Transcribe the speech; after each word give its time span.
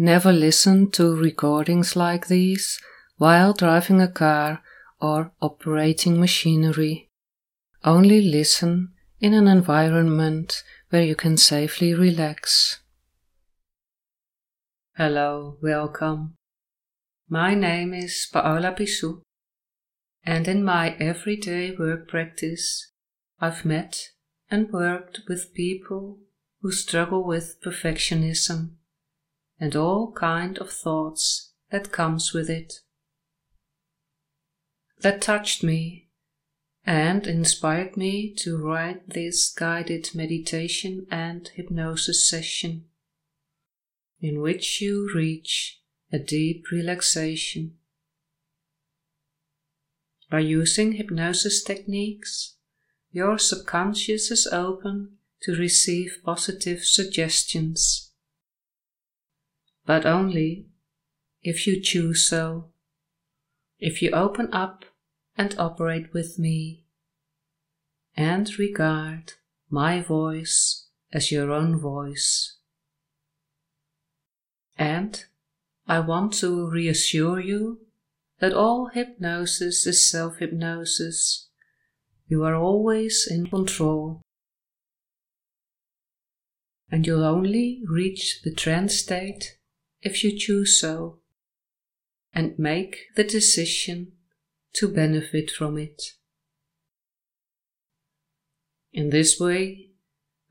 Never 0.00 0.32
listen 0.32 0.92
to 0.92 1.12
recordings 1.12 1.96
like 1.96 2.28
these 2.28 2.78
while 3.16 3.52
driving 3.52 4.00
a 4.00 4.06
car 4.06 4.62
or 5.00 5.32
operating 5.42 6.20
machinery. 6.20 7.10
Only 7.82 8.22
listen 8.22 8.92
in 9.20 9.34
an 9.34 9.48
environment 9.48 10.62
where 10.90 11.02
you 11.02 11.16
can 11.16 11.36
safely 11.36 11.94
relax. 11.94 12.78
Hello, 14.96 15.56
welcome. 15.60 16.34
My 17.28 17.56
name 17.56 17.92
is 17.92 18.28
Paola 18.32 18.76
Pisu, 18.78 19.22
and 20.24 20.46
in 20.46 20.62
my 20.62 20.94
everyday 21.00 21.72
work 21.72 22.06
practice, 22.06 22.92
I've 23.40 23.64
met 23.64 24.10
and 24.48 24.70
worked 24.70 25.22
with 25.28 25.52
people 25.54 26.20
who 26.62 26.70
struggle 26.70 27.26
with 27.26 27.56
perfectionism 27.60 28.76
and 29.60 29.74
all 29.74 30.12
kind 30.12 30.58
of 30.58 30.70
thoughts 30.70 31.52
that 31.70 31.92
comes 31.92 32.32
with 32.32 32.48
it. 32.48 32.80
That 35.00 35.20
touched 35.20 35.62
me 35.62 36.08
and 36.84 37.26
inspired 37.26 37.96
me 37.96 38.34
to 38.38 38.56
write 38.56 39.10
this 39.10 39.50
guided 39.50 40.10
meditation 40.14 41.06
and 41.10 41.48
hypnosis 41.54 42.28
session 42.28 42.86
in 44.20 44.40
which 44.40 44.80
you 44.80 45.10
reach 45.14 45.80
a 46.12 46.18
deep 46.18 46.70
relaxation. 46.72 47.74
By 50.30 50.40
using 50.40 50.92
hypnosis 50.92 51.62
techniques, 51.62 52.56
your 53.12 53.38
subconscious 53.38 54.30
is 54.30 54.46
open 54.50 55.18
to 55.42 55.54
receive 55.54 56.18
positive 56.24 56.84
suggestions. 56.84 58.07
But 59.88 60.04
only 60.04 60.66
if 61.42 61.66
you 61.66 61.80
choose 61.80 62.28
so, 62.28 62.66
if 63.78 64.02
you 64.02 64.10
open 64.10 64.52
up 64.52 64.84
and 65.34 65.54
operate 65.58 66.12
with 66.12 66.38
me, 66.38 66.84
and 68.14 68.58
regard 68.58 69.32
my 69.70 70.02
voice 70.02 70.88
as 71.10 71.32
your 71.32 71.50
own 71.50 71.80
voice. 71.80 72.58
And 74.76 75.24
I 75.86 76.00
want 76.00 76.34
to 76.34 76.68
reassure 76.68 77.40
you 77.40 77.86
that 78.40 78.52
all 78.52 78.90
hypnosis 78.92 79.86
is 79.86 80.06
self 80.06 80.36
hypnosis. 80.36 81.48
You 82.26 82.44
are 82.44 82.54
always 82.54 83.26
in 83.26 83.46
control. 83.46 84.20
And 86.90 87.06
you'll 87.06 87.24
only 87.24 87.80
reach 87.88 88.42
the 88.42 88.52
trance 88.52 88.94
state 88.94 89.57
if 90.00 90.22
you 90.22 90.38
choose 90.38 90.80
so 90.80 91.20
and 92.32 92.58
make 92.58 93.06
the 93.16 93.24
decision 93.24 94.12
to 94.74 94.88
benefit 94.88 95.50
from 95.50 95.76
it. 95.76 96.14
In 98.92 99.10
this 99.10 99.38
way, 99.40 99.90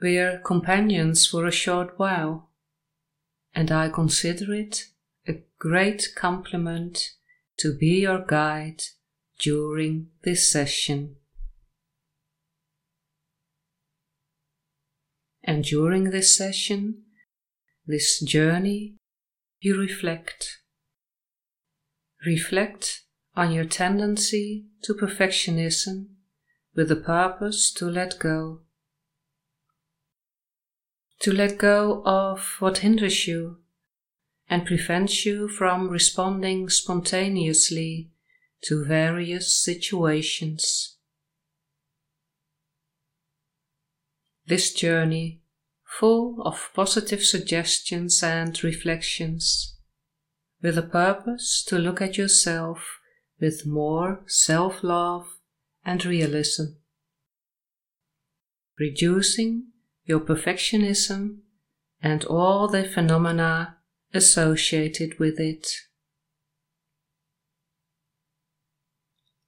we 0.02 0.18
are 0.18 0.40
companions 0.40 1.26
for 1.26 1.46
a 1.46 1.52
short 1.52 1.98
while 1.98 2.50
and 3.54 3.72
I 3.72 3.90
consider 3.90 4.54
it 4.54 4.86
a 5.28 5.42
great 5.58 6.10
compliment 6.16 7.14
to 7.58 7.76
be 7.76 8.02
your 8.02 8.24
guide 8.24 8.84
during 9.40 10.10
this 10.24 10.52
session. 10.52 11.16
And 15.44 15.64
during 15.64 16.12
this 16.12 16.38
session, 16.38 17.04
this 17.86 18.20
journey, 18.20 18.97
you 19.60 19.80
reflect. 19.80 20.58
Reflect 22.26 23.02
on 23.36 23.52
your 23.52 23.66
tendency 23.66 24.66
to 24.84 24.94
perfectionism 24.94 26.08
with 26.76 26.90
the 26.90 26.96
purpose 26.96 27.72
to 27.74 27.86
let 27.86 28.20
go 28.20 28.62
to 31.20 31.34
let 31.34 31.58
go 31.58 32.04
of 32.06 32.56
what 32.60 32.80
hinders 32.80 33.28
you 33.28 33.58
and 34.50 34.66
prevents 34.66 35.26
you 35.26 35.48
from 35.48 35.90
responding 35.90 36.70
spontaneously 36.70 38.12
to 38.64 38.86
various 38.86 39.52
situations. 39.52 40.98
This 44.46 44.74
journey, 44.74 45.42
full 46.00 46.42
of 46.44 46.70
positive 46.76 47.24
suggestions 47.24 48.22
and 48.22 48.64
reflections, 48.64 49.78
with 50.62 50.78
a 50.78 50.84
purpose 50.84 51.64
to 51.68 51.78
look 51.78 52.02
at 52.02 52.18
yourself 52.18 53.00
with 53.40 53.66
more 53.66 54.24
self 54.28 54.84
love 54.84 55.28
and 55.84 56.06
realism, 56.06 56.64
reducing 58.80 59.68
your 60.06 60.20
perfectionism, 60.20 61.38
and 62.02 62.26
all 62.26 62.68
the 62.68 62.84
phenomena 62.84 63.78
associated 64.14 65.18
with 65.20 65.40
it. 65.40 65.68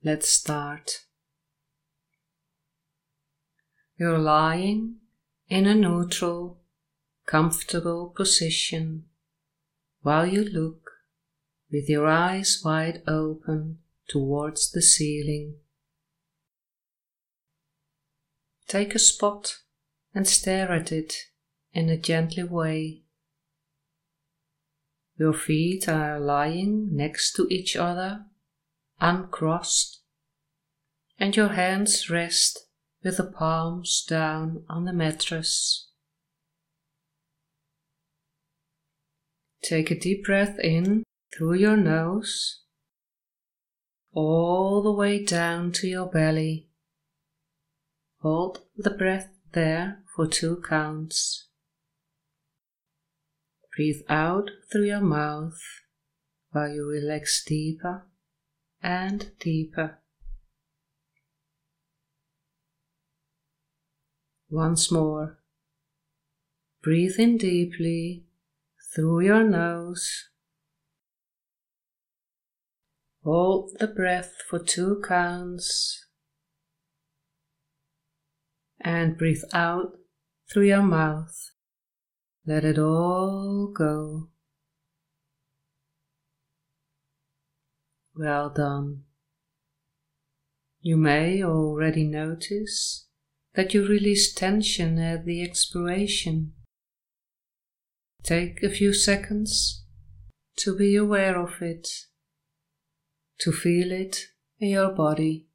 Let's 0.03 0.29
start. 0.29 1.05
You're 3.97 4.17
lying 4.17 4.95
in 5.49 5.65
a 5.65 5.73
neutral, 5.73 6.59
comfortable 7.25 8.13
position 8.15 9.05
while 10.01 10.25
you 10.25 10.43
look 10.43 10.91
with 11.71 11.89
your 11.89 12.07
eyes 12.07 12.61
wide 12.63 13.01
open 13.07 13.79
towards 14.07 14.71
the 14.71 14.81
ceiling. 14.81 15.55
Take 18.67 18.93
a 18.93 18.99
spot 18.99 19.57
and 20.13 20.27
stare 20.27 20.71
at 20.71 20.91
it 20.91 21.15
in 21.73 21.89
a 21.89 21.97
gentle 21.97 22.47
way. 22.47 23.01
Your 25.17 25.33
feet 25.33 25.89
are 25.89 26.19
lying 26.19 26.95
next 26.95 27.33
to 27.33 27.47
each 27.49 27.75
other, 27.75 28.25
uncrossed, 29.01 30.01
and 31.19 31.35
your 31.35 31.49
hands 31.49 32.09
rest 32.09 32.68
with 33.03 33.17
the 33.17 33.23
palms 33.23 34.03
down 34.07 34.63
on 34.69 34.85
the 34.85 34.93
mattress. 34.93 35.87
Take 39.61 39.91
a 39.91 39.99
deep 39.99 40.25
breath 40.25 40.57
in 40.59 41.03
through 41.35 41.55
your 41.55 41.77
nose, 41.77 42.61
all 44.13 44.81
the 44.81 44.91
way 44.91 45.23
down 45.23 45.71
to 45.73 45.87
your 45.87 46.07
belly. 46.07 46.69
Hold 48.21 48.63
the 48.75 48.89
breath 48.89 49.29
there 49.53 50.03
for 50.15 50.27
two 50.27 50.61
counts. 50.67 51.47
Breathe 53.75 54.01
out 54.09 54.49
through 54.71 54.85
your 54.85 55.01
mouth 55.01 55.59
while 56.51 56.69
you 56.69 56.85
relax 56.85 57.43
deeper 57.45 58.07
and 58.81 59.31
deeper. 59.39 59.99
Once 64.49 64.91
more. 64.91 65.39
Breathe 66.81 67.19
in 67.19 67.37
deeply 67.37 68.25
through 68.95 69.21
your 69.21 69.43
nose. 69.43 70.29
Hold 73.23 73.77
the 73.79 73.87
breath 73.87 74.33
for 74.49 74.59
two 74.59 75.01
counts 75.07 76.07
and 78.81 79.17
breathe 79.17 79.43
out 79.53 79.97
through 80.49 80.67
your 80.67 80.81
mouth. 80.81 81.51
Let 82.45 82.63
it 82.63 82.79
all 82.79 83.71
go. 83.75 84.29
Well 88.15 88.49
done. 88.49 89.03
You 90.81 90.97
may 90.97 91.43
already 91.43 92.05
notice 92.05 93.08
that 93.55 93.73
you 93.73 93.85
release 93.85 94.33
tension 94.33 94.99
at 94.99 95.25
the 95.25 95.43
expiration. 95.43 96.53
Take 98.23 98.61
a 98.63 98.69
few 98.69 98.93
seconds 98.93 99.85
to 100.57 100.77
be 100.77 100.95
aware 100.95 101.39
of 101.39 101.61
it, 101.61 101.87
to 103.39 103.51
feel 103.51 103.91
it 103.91 104.27
in 104.59 104.69
your 104.69 104.91
body. 104.91 105.47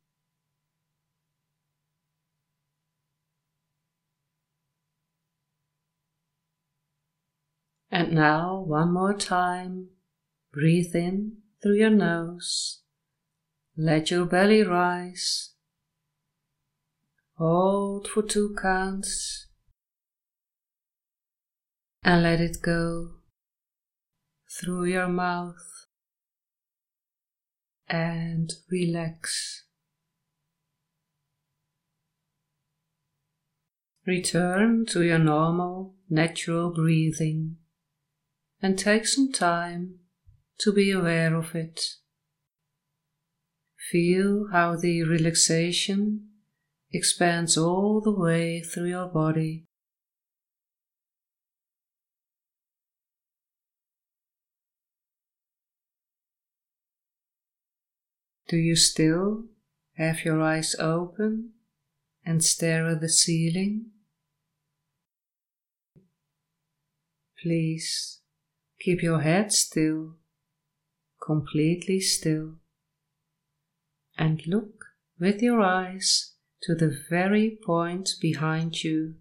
And 7.91 8.13
now, 8.13 8.61
one 8.67 8.93
more 8.93 9.15
time, 9.15 9.91
breathe 10.53 10.97
in 10.97 11.37
through 11.63 11.77
your 11.77 11.91
nose. 11.91 12.81
Let 13.77 14.11
your 14.11 14.27
belly 14.27 14.63
rise. 14.63 15.54
Hold 17.37 18.09
for 18.09 18.23
two 18.23 18.55
counts 18.61 19.49
and 22.03 22.23
let 22.23 22.41
it 22.41 22.59
go. 22.63 23.15
through 24.61 24.85
your 24.85 25.09
mouth 25.09 25.87
and 27.89 28.53
relax. 28.71 29.65
Return 34.07 34.87
to 34.87 35.03
your 35.03 35.19
normal, 35.19 35.97
natural 36.09 36.73
breathing 36.73 37.57
and 38.63 38.79
take 38.79 39.07
some 39.07 39.33
time 39.33 39.99
to 40.59 40.73
be 40.73 40.91
aware 40.91 41.35
of 41.35 41.55
it. 41.55 41.81
Feel 43.91 44.49
how 44.53 44.77
the 44.77 45.03
relaxation 45.03 46.29
expands 46.95 47.57
all 47.57 48.01
the 48.01 48.13
way 48.13 48.61
through 48.61 48.89
your 48.89 49.09
body. 49.09 49.65
Do 58.47 58.57
you 58.57 58.77
still 58.77 59.45
have 59.97 60.25
your 60.25 60.41
eyes 60.41 60.77
open 60.79 61.55
and 62.25 62.45
stare 62.45 62.87
at 62.89 63.01
the 63.01 63.09
ceiling? 63.09 63.87
Please 67.43 68.21
keep 68.81 69.03
your 69.03 69.21
head 69.23 69.53
still, 69.53 70.17
completely 71.25 72.01
still, 72.01 72.57
and 74.17 74.47
look 74.47 74.85
with 75.19 75.43
your 75.43 75.61
eyes 75.61 76.34
to 76.65 76.75
the 76.75 76.89
very 77.11 77.59
point 77.65 78.11
behind 78.21 78.83
you, 78.83 79.15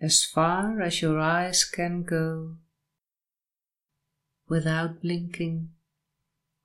as 0.00 0.24
far 0.24 0.80
as 0.80 1.02
your 1.02 1.18
eyes 1.18 1.64
can 1.64 2.02
go, 2.02 2.56
without 4.48 5.02
blinking, 5.02 5.68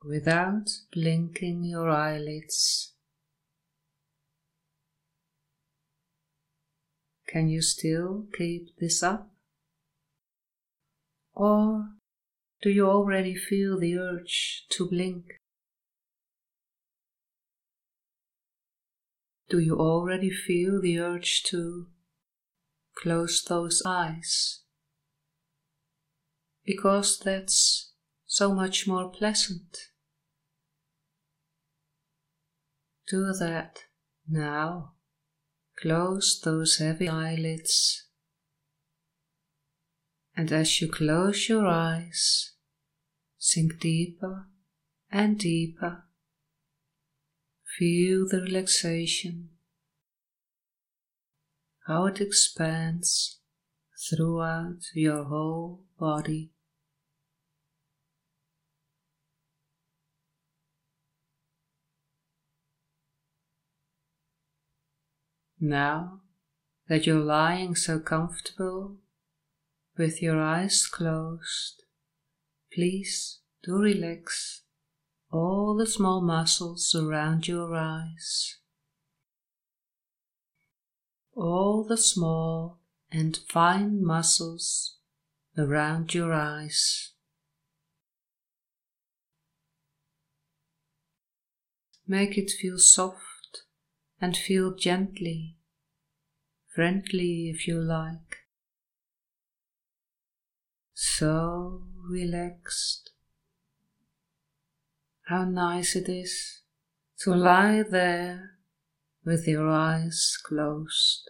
without 0.02 0.70
blinking 0.94 1.66
your 1.66 1.90
eyelids. 1.90 2.94
Can 7.28 7.50
you 7.50 7.62
still 7.62 8.28
keep 8.38 8.78
this 8.80 9.04
up? 9.04 9.30
Or 11.34 11.90
do 12.62 12.70
you 12.70 12.88
already 12.88 13.36
feel 13.36 13.78
the 13.78 13.98
urge 13.98 14.66
to 14.70 14.88
blink? 14.90 15.26
Do 19.50 19.60
you 19.60 19.78
already 19.80 20.30
feel 20.30 20.82
the 20.82 21.00
urge 21.00 21.44
to 21.44 21.88
close 22.98 23.44
those 23.44 23.82
eyes? 23.86 24.62
Because 26.66 27.18
that's 27.18 27.94
so 28.26 28.54
much 28.54 28.88
more 28.88 29.10
pleasant. 29.10 29.78
Do 33.10 33.32
that 33.40 33.84
now. 34.28 34.94
Close 35.82 36.42
those 36.44 36.78
heavy 36.78 37.08
eyelids. 37.08 38.08
And 40.36 40.52
as 40.52 40.82
you 40.82 40.90
close 40.90 41.48
your 41.48 41.66
eyes, 41.68 42.52
sink 43.38 43.80
deeper 43.80 44.48
and 45.10 45.40
deeper 45.40 46.07
Feel 47.78 48.28
the 48.28 48.42
relaxation, 48.42 49.50
how 51.86 52.08
it 52.08 52.20
expands 52.20 53.38
throughout 54.10 54.80
your 54.96 55.26
whole 55.26 55.84
body. 56.00 56.50
Now 65.60 66.22
that 66.90 67.06
you're 67.06 67.20
lying 67.20 67.76
so 67.76 68.00
comfortable 68.00 68.98
with 69.96 70.20
your 70.20 70.42
eyes 70.42 70.88
closed, 70.88 71.84
please 72.74 73.42
do 73.62 73.78
relax 73.78 74.64
all 75.32 75.76
the 75.76 75.88
small 75.88 76.22
muscles 76.22 76.96
around 76.96 77.48
your 77.48 77.76
eyes, 77.76 78.58
all 81.36 81.84
the 81.84 81.98
small 81.98 82.80
and 83.12 83.38
fine 83.50 84.04
muscles 84.04 84.98
around 85.58 86.14
your 86.14 86.34
eyes. 86.34 87.12
Make 92.08 92.38
it 92.38 92.50
feel 92.52 92.80
soft 92.80 93.64
and 94.22 94.36
feel 94.36 94.76
gently, 94.76 95.58
friendly 96.74 97.50
if 97.50 97.68
you 97.68 97.82
like. 97.82 98.38
So 100.94 101.84
relaxed 102.10 103.12
how 105.28 105.44
nice 105.44 105.96
it 105.96 106.08
is 106.08 106.62
to 107.20 107.36
lie 107.36 107.84
there 107.84 108.52
with 109.26 109.46
your 109.46 109.70
eyes 109.70 110.38
closed. 110.42 111.30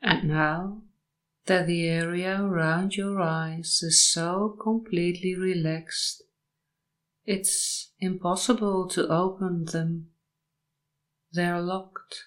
And 0.00 0.28
now 0.28 0.82
that 1.44 1.66
the 1.66 1.86
area 1.86 2.40
around 2.40 2.96
your 2.96 3.20
eyes 3.20 3.80
is 3.82 4.10
so 4.10 4.56
completely 4.62 5.34
relaxed, 5.34 6.22
it's 7.26 7.92
impossible 8.00 8.88
to 8.88 9.06
open 9.08 9.66
them. 9.66 10.08
They're 11.32 11.60
locked. 11.60 12.24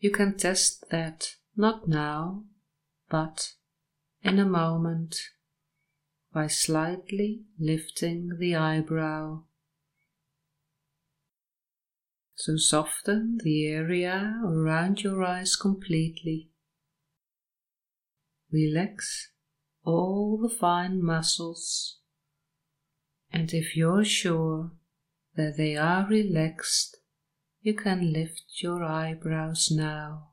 You 0.00 0.10
can 0.10 0.36
test 0.36 0.84
that 0.90 1.36
not 1.56 1.88
now, 1.88 2.44
but 3.08 3.54
in 4.22 4.38
a 4.38 4.44
moment 4.44 5.16
by 6.32 6.46
slightly 6.46 7.42
lifting 7.58 8.36
the 8.38 8.54
eyebrow. 8.54 9.42
To 12.44 12.58
soften 12.58 13.38
the 13.42 13.66
area 13.66 14.40
around 14.44 15.02
your 15.02 15.24
eyes 15.24 15.56
completely. 15.56 16.50
Relax 18.52 19.32
all 19.84 20.38
the 20.40 20.54
fine 20.54 21.02
muscles, 21.02 21.98
and 23.32 23.52
if 23.52 23.76
you're 23.76 24.04
sure 24.04 24.72
that 25.34 25.56
they 25.56 25.76
are 25.76 26.06
relaxed, 26.08 26.98
you 27.60 27.74
can 27.74 28.12
lift 28.12 28.44
your 28.62 28.84
eyebrows 28.84 29.70
now. 29.70 30.27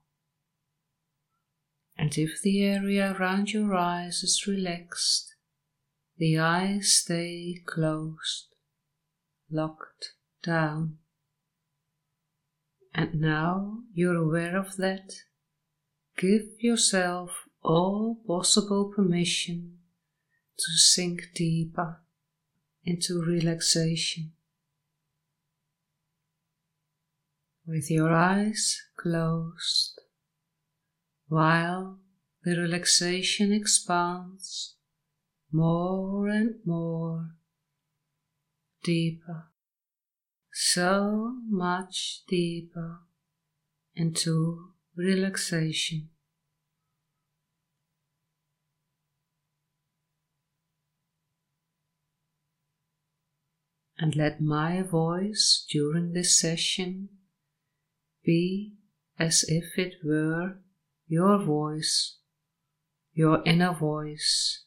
And 1.97 2.17
if 2.17 2.41
the 2.41 2.63
area 2.63 3.15
around 3.17 3.53
your 3.53 3.73
eyes 3.73 4.21
is 4.23 4.45
relaxed, 4.47 5.35
the 6.17 6.37
eyes 6.37 6.93
stay 6.93 7.61
closed, 7.65 8.47
locked 9.49 10.13
down. 10.43 10.97
And 12.93 13.19
now 13.19 13.79
you're 13.93 14.15
aware 14.15 14.57
of 14.57 14.77
that, 14.77 15.13
give 16.17 16.43
yourself 16.59 17.31
all 17.61 18.19
possible 18.27 18.91
permission 18.95 19.79
to 20.57 20.71
sink 20.77 21.21
deeper 21.33 22.01
into 22.85 23.21
relaxation. 23.21 24.31
With 27.67 27.89
your 27.89 28.13
eyes 28.13 28.79
closed, 28.97 29.99
while 31.27 32.00
the 32.44 32.55
relaxation 32.55 33.51
expands 33.51 34.75
more 35.51 36.27
and 36.27 36.55
more 36.65 37.32
deeper, 38.84 39.46
so 40.51 41.38
much 41.50 42.22
deeper 42.27 43.00
into 43.96 44.74
relaxation. 44.96 46.10
And 53.98 54.15
let 54.15 54.41
my 54.41 54.82
voice 54.82 55.65
during 55.72 56.12
this 56.12 56.38
session 56.39 57.10
be 58.24 58.74
as 59.17 59.46
if 59.48 59.77
it 59.77 59.96
were 60.03 60.58
your 61.07 61.38
voice, 61.38 62.17
your 63.13 63.43
inner 63.45 63.74
voice, 63.74 64.63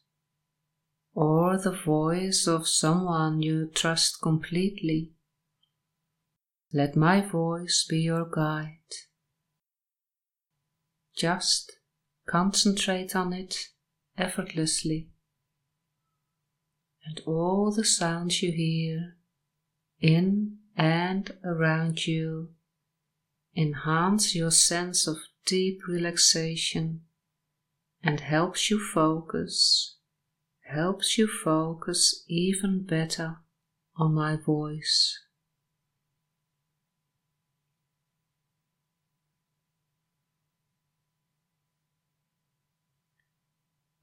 or 1.15 1.59
the 1.59 1.73
voice 1.73 2.47
of 2.47 2.69
someone 2.69 3.43
you 3.43 3.71
trust 3.75 4.21
completely. 4.23 5.13
Let 6.73 6.97
my 6.97 7.21
voice 7.23 7.85
be 7.89 8.01
your 8.01 8.29
guide 8.29 8.79
Just 11.17 11.73
concentrate 12.29 13.17
on 13.17 13.33
it 13.33 13.71
effortlessly. 14.17 15.09
And 17.05 17.21
all 17.27 17.73
the 17.73 17.85
sounds 17.85 18.43
you 18.43 18.53
hear 18.53 19.17
in 20.01 20.59
and 20.77 21.37
around 21.43 22.07
you 22.07 22.51
enhance 23.57 24.37
your 24.37 24.53
sense 24.53 25.09
of 25.09 25.17
deep 25.49 25.81
relaxation 25.89 27.01
and 28.03 28.21
helps 28.21 28.71
you 28.71 28.79
focus, 28.79 29.97
helps 30.67 31.17
you 31.17 31.27
focus 31.27 32.23
even 32.29 32.85
better 32.85 33.37
on 33.97 34.13
my 34.15 34.37
voice. 34.37 35.19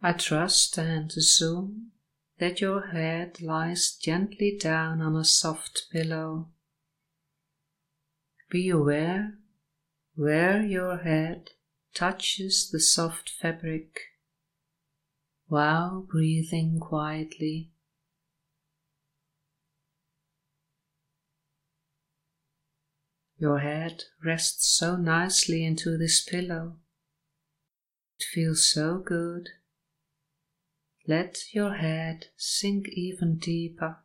I 0.01 0.13
trust 0.13 0.77
and 0.77 1.11
assume 1.11 1.91
that 2.39 2.59
your 2.59 2.87
head 2.87 3.39
lies 3.41 3.95
gently 4.01 4.57
down 4.59 4.99
on 5.01 5.15
a 5.15 5.23
soft 5.23 5.83
pillow. 5.91 6.49
Be 8.49 8.69
aware 8.69 9.37
where 10.15 10.61
your 10.61 10.97
head 10.97 11.51
touches 11.93 12.69
the 12.71 12.79
soft 12.79 13.29
fabric 13.29 13.99
while 15.47 16.05
breathing 16.09 16.79
quietly. 16.79 17.71
Your 23.37 23.59
head 23.59 24.03
rests 24.23 24.69
so 24.77 24.95
nicely 24.95 25.65
into 25.65 25.97
this 25.97 26.23
pillow. 26.23 26.77
It 28.17 28.23
feels 28.33 28.71
so 28.71 28.97
good. 28.97 29.49
Let 31.05 31.53
your 31.53 31.75
head 31.75 32.27
sink 32.37 32.87
even 32.93 33.37
deeper 33.37 33.97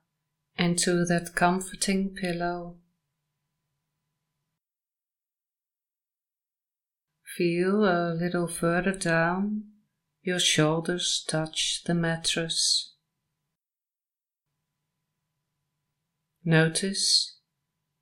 into 0.58 1.04
that 1.06 1.34
comforting 1.34 2.10
pillow. 2.14 2.79
Feel 7.40 7.86
a 7.86 8.12
little 8.12 8.46
further 8.46 8.92
down, 8.92 9.64
your 10.22 10.38
shoulders 10.38 11.24
touch 11.26 11.82
the 11.86 11.94
mattress. 11.94 12.96
Notice 16.44 17.38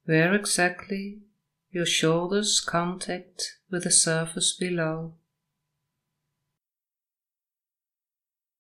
where 0.06 0.34
exactly 0.34 1.20
your 1.70 1.86
shoulders 1.86 2.58
contact 2.58 3.58
with 3.70 3.84
the 3.84 3.92
surface 3.92 4.56
below. 4.58 5.14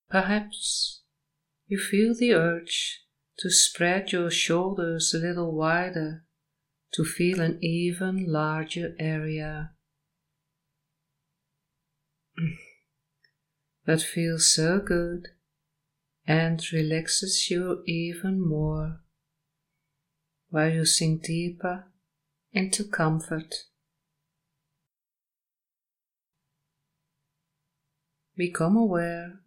Perhaps 0.08 1.02
you 1.66 1.76
feel 1.76 2.14
the 2.14 2.32
urge 2.34 3.02
to 3.38 3.50
spread 3.50 4.12
your 4.12 4.30
shoulders 4.30 5.12
a 5.12 5.18
little 5.18 5.56
wider 5.56 6.24
to 6.92 7.04
feel 7.04 7.40
an 7.40 7.58
even 7.60 8.30
larger 8.32 8.94
area. 9.00 9.72
that 13.86 14.02
feels 14.02 14.52
so 14.52 14.78
good 14.78 15.28
and 16.26 16.62
relaxes 16.72 17.50
you 17.50 17.82
even 17.86 18.40
more 18.40 19.00
while 20.50 20.70
you 20.70 20.84
sink 20.84 21.22
deeper 21.22 21.86
into 22.52 22.84
comfort. 22.84 23.54
Become 28.36 28.76
aware 28.76 29.40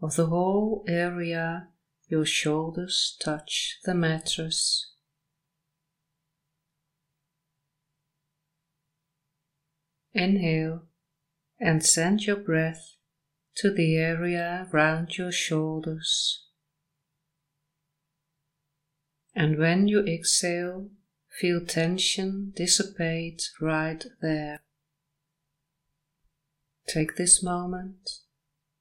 of 0.00 0.16
the 0.16 0.26
whole 0.26 0.84
area 0.88 1.68
your 2.08 2.24
shoulders 2.24 3.16
touch 3.20 3.78
the 3.84 3.94
mattress. 3.94 4.94
Inhale 10.12 10.89
and 11.60 11.84
send 11.84 12.26
your 12.26 12.36
breath 12.36 12.96
to 13.56 13.70
the 13.70 13.96
area 13.96 14.66
around 14.72 15.18
your 15.18 15.30
shoulders. 15.30 16.46
And 19.34 19.58
when 19.58 19.86
you 19.86 20.04
exhale, 20.04 20.88
feel 21.38 21.64
tension 21.64 22.52
dissipate 22.56 23.42
right 23.60 24.04
there. 24.22 24.60
Take 26.88 27.16
this 27.16 27.42
moment 27.42 28.10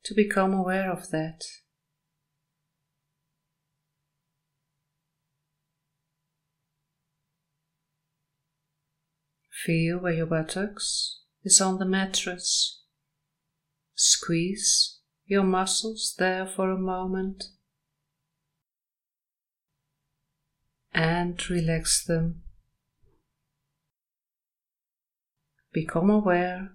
to 0.06 0.16
become 0.16 0.54
aware 0.54 0.92
of 0.92 1.12
that. 1.12 1.44
Feel 9.66 10.00
where 10.00 10.14
your 10.14 10.26
buttocks 10.26 11.19
is 11.44 11.62
on 11.62 11.80
the 11.80 11.86
mattress. 11.86 12.84
Squeeze 13.96 15.00
your 15.26 15.44
muscles 15.44 16.16
there 16.18 16.46
for 16.46 16.72
a 16.72 16.78
moment 16.78 17.46
and 20.94 21.50
relax 21.50 22.04
them. 22.04 22.42
Become 25.72 26.10
aware 26.10 26.74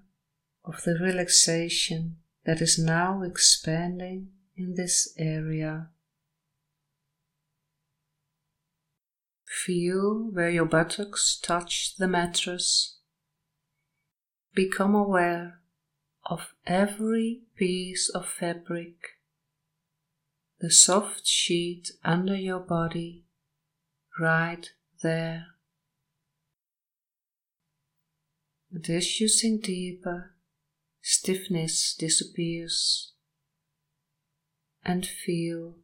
of 0.65 0.83
the 0.85 0.97
relaxation 1.01 2.17
that 2.45 2.61
is 2.61 2.79
now 2.79 3.23
expanding 3.23 4.29
in 4.57 4.75
this 4.77 5.13
area. 5.19 5.89
Feel 9.45 10.31
where 10.33 10.51
your 10.51 10.67
buttocks 10.67 11.39
touch 11.41 11.97
the 11.97 12.09
mattress. 12.09 12.94
Become 14.55 14.95
aware 14.95 15.61
of 16.27 16.55
every 16.65 17.43
piece 17.57 18.09
of 18.09 18.29
fabric, 18.29 19.19
the 20.61 20.71
soft 20.71 21.27
sheet 21.27 21.91
under 22.05 22.37
your 22.37 22.61
body, 22.61 23.25
right 24.21 24.71
there. 25.03 25.47
And 28.73 28.89
as 28.89 29.21
you 29.21 29.27
sink 29.27 29.65
deeper, 29.65 30.37
stiffness 31.03 31.93
disappears, 31.93 33.13
and 34.85 35.05
feel 35.05 35.79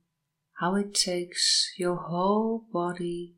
how 0.60 0.76
it 0.76 0.94
takes 0.94 1.72
your 1.76 1.96
whole 1.96 2.66
body 2.72 3.34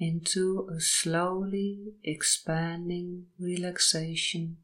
into 0.00 0.66
a 0.74 0.80
slowly 0.80 1.92
expanding 2.02 3.26
relaxation. 3.38 4.56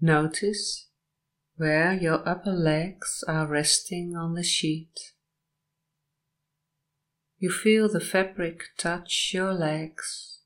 Notice 0.00 0.88
where 1.56 1.92
your 1.92 2.26
upper 2.26 2.52
legs 2.52 3.22
are 3.28 3.46
resting 3.46 4.16
on 4.16 4.34
the 4.34 4.42
sheet. 4.42 5.12
You 7.38 7.50
feel 7.50 7.90
the 7.90 8.00
fabric 8.00 8.62
touch 8.78 9.32
your 9.34 9.52
legs, 9.52 10.40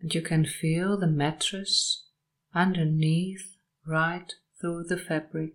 and 0.00 0.12
you 0.12 0.22
can 0.22 0.44
feel 0.44 0.98
the 0.98 1.06
mattress 1.06 2.06
underneath 2.54 3.53
right 3.86 4.32
through 4.60 4.84
the 4.84 4.96
fabric. 4.96 5.54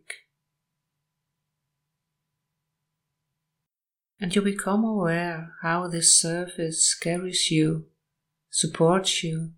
And 4.19 4.35
you 4.35 4.41
become 4.41 4.83
aware 4.83 5.53
how 5.61 5.87
this 5.87 6.19
surface 6.19 6.93
carries 6.93 7.49
you, 7.49 7.85
supports 8.49 9.23
you, 9.23 9.51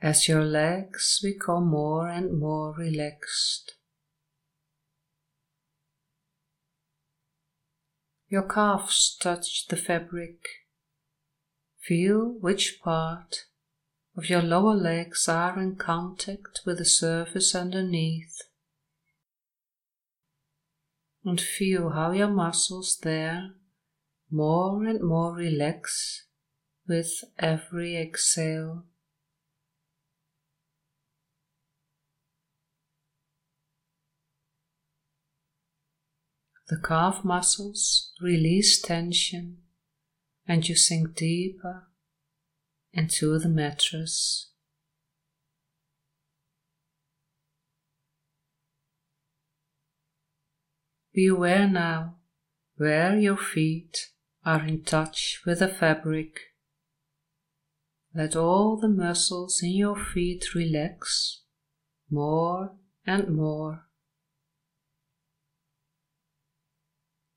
as 0.00 0.28
your 0.28 0.44
legs 0.44 1.20
become 1.22 1.68
more 1.68 2.08
and 2.08 2.38
more 2.38 2.74
relaxed. 2.76 3.74
Your 8.28 8.46
calves 8.46 9.16
touch 9.18 9.66
the 9.68 9.76
fabric. 9.76 10.40
Feel 11.78 12.36
which 12.40 12.80
part 12.82 13.46
of 14.18 14.28
your 14.28 14.42
lower 14.42 14.74
legs 14.74 15.28
are 15.28 15.60
in 15.60 15.76
contact 15.76 16.62
with 16.66 16.78
the 16.78 16.84
surface 16.84 17.54
underneath. 17.54 18.36
And 21.24 21.40
feel 21.40 21.90
how 21.90 22.10
your 22.10 22.26
muscles 22.26 22.98
there 23.00 23.50
more 24.28 24.84
and 24.84 25.00
more 25.06 25.36
relax 25.36 26.26
with 26.88 27.12
every 27.38 27.96
exhale. 27.96 28.86
The 36.68 36.80
calf 36.82 37.24
muscles 37.24 38.10
release 38.20 38.82
tension 38.82 39.58
and 40.48 40.68
you 40.68 40.74
sink 40.74 41.14
deeper 41.14 41.87
into 42.98 43.38
the 43.38 43.48
mattress. 43.48 44.50
Be 51.14 51.28
aware 51.28 51.68
now 51.68 52.16
where 52.76 53.16
your 53.16 53.36
feet 53.36 54.08
are 54.44 54.64
in 54.64 54.82
touch 54.82 55.40
with 55.46 55.60
the 55.60 55.68
fabric. 55.68 56.40
Let 58.14 58.34
all 58.34 58.76
the 58.76 58.88
muscles 58.88 59.60
in 59.62 59.76
your 59.76 59.96
feet 59.96 60.54
relax 60.54 61.42
more 62.10 62.72
and 63.06 63.28
more. 63.36 63.84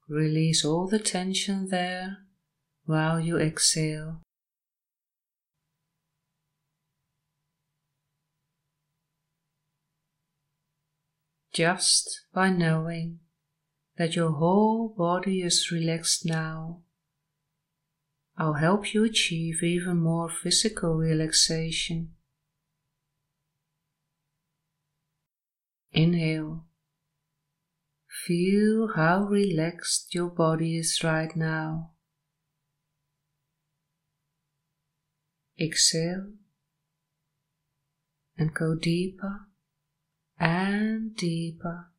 Release 0.10 0.66
all 0.66 0.88
the 0.88 1.00
tension 1.00 1.70
there 1.70 2.18
while 2.86 3.20
you 3.20 3.38
exhale. 3.38 4.22
Just 11.54 12.22
by 12.34 12.50
knowing 12.50 13.20
that 13.98 14.16
your 14.16 14.32
whole 14.32 14.96
body 14.98 15.42
is 15.42 15.70
relaxed 15.70 16.26
now, 16.26 16.82
I'll 18.38 18.54
help 18.54 18.94
you 18.94 19.04
achieve 19.04 19.62
even 19.62 19.98
more 19.98 20.30
physical 20.30 20.96
relaxation. 20.96 22.14
Inhale. 25.92 26.66
Feel 28.26 28.94
how 28.96 29.26
relaxed 29.26 30.16
your 30.16 30.30
body 30.30 30.78
is 30.78 31.04
right 31.04 31.36
now. 31.36 31.92
Exhale 35.60 36.32
and 38.38 38.54
go 38.54 38.74
deeper 38.74 39.51
and 40.42 41.16
deeper. 41.16 41.92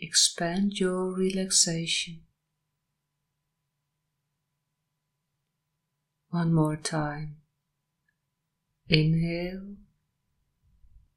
Expand 0.00 0.80
your 0.80 1.12
relaxation. 1.12 2.22
One 6.30 6.54
more 6.54 6.76
time. 6.76 7.36
Inhale 8.88 9.76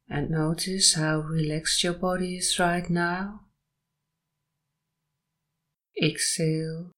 and 0.10 0.30
notice 0.30 0.96
how 0.96 1.20
relaxed 1.20 1.84
your 1.86 1.94
body 1.94 2.36
is 2.36 2.60
right 2.60 2.90
now. 2.90 3.46
Exhale 6.02 6.92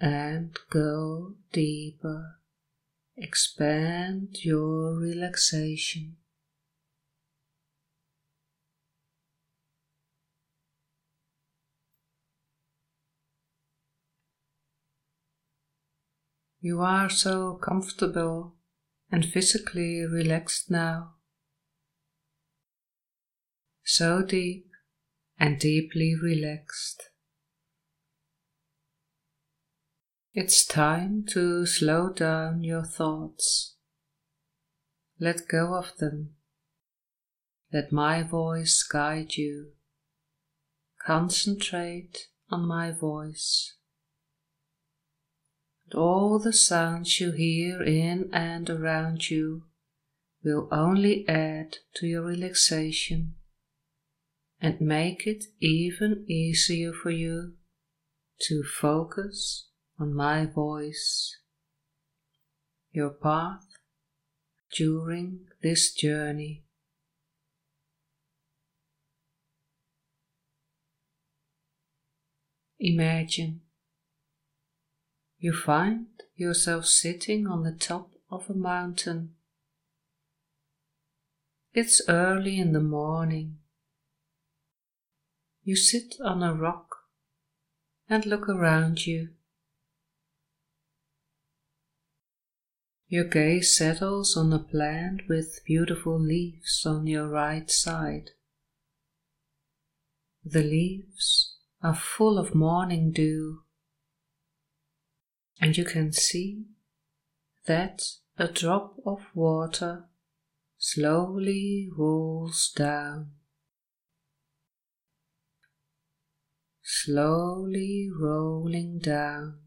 and 0.00 0.56
go 0.70 1.34
deeper. 1.52 2.38
Expand 3.16 4.38
your 4.42 4.94
relaxation. 4.94 6.16
You 16.62 16.80
are 16.82 17.08
so 17.08 17.54
comfortable 17.54 18.56
and 19.10 19.24
physically 19.24 20.04
relaxed 20.04 20.70
now. 20.70 21.14
So 23.82 24.22
deep 24.22 24.66
and 25.38 25.58
deeply 25.58 26.14
relaxed. 26.14 27.02
It's 30.34 30.66
time 30.66 31.24
to 31.30 31.64
slow 31.64 32.12
down 32.12 32.62
your 32.62 32.84
thoughts. 32.84 33.76
Let 35.18 35.48
go 35.48 35.74
of 35.74 35.96
them. 35.96 36.34
Let 37.72 37.90
my 37.90 38.22
voice 38.22 38.82
guide 38.82 39.34
you. 39.36 39.72
Concentrate 41.06 42.28
on 42.50 42.68
my 42.68 42.92
voice. 42.92 43.76
All 45.94 46.38
the 46.38 46.52
sounds 46.52 47.20
you 47.20 47.32
hear 47.32 47.82
in 47.82 48.30
and 48.32 48.70
around 48.70 49.28
you 49.28 49.64
will 50.44 50.68
only 50.70 51.28
add 51.28 51.78
to 51.96 52.06
your 52.06 52.22
relaxation 52.22 53.34
and 54.60 54.80
make 54.80 55.26
it 55.26 55.44
even 55.60 56.24
easier 56.28 56.92
for 56.92 57.10
you 57.10 57.54
to 58.42 58.62
focus 58.62 59.68
on 59.98 60.14
my 60.14 60.46
voice, 60.46 61.36
your 62.92 63.10
path 63.10 63.66
during 64.74 65.46
this 65.62 65.92
journey. 65.92 66.64
Imagine 72.78 73.60
you 75.40 75.52
find 75.52 76.06
yourself 76.36 76.86
sitting 76.86 77.48
on 77.48 77.64
the 77.64 77.72
top 77.72 78.10
of 78.30 78.48
a 78.48 78.54
mountain. 78.54 79.34
It's 81.74 82.00
early 82.08 82.58
in 82.58 82.72
the 82.72 82.80
morning 82.80 83.56
you 85.62 85.76
sit 85.76 86.14
on 86.24 86.42
a 86.42 86.54
rock 86.54 86.88
and 88.08 88.26
look 88.26 88.48
around 88.48 89.06
you. 89.06 89.28
Your 93.08 93.24
gaze 93.24 93.76
settles 93.76 94.36
on 94.36 94.52
a 94.52 94.58
plant 94.58 95.22
with 95.28 95.60
beautiful 95.66 96.18
leaves 96.18 96.84
on 96.86 97.06
your 97.06 97.28
right 97.28 97.70
side. 97.70 98.30
The 100.44 100.62
leaves 100.62 101.56
are 101.82 101.94
full 101.94 102.38
of 102.38 102.54
morning 102.54 103.12
dew, 103.12 103.62
and 105.60 105.76
you 105.76 105.84
can 105.84 106.12
see 106.12 106.64
that 107.66 108.02
a 108.38 108.48
drop 108.48 108.96
of 109.04 109.20
water 109.34 110.04
slowly 110.78 111.88
rolls 111.96 112.72
down. 112.74 113.32
slowly 116.90 118.10
rolling 118.20 118.98
down. 118.98 119.58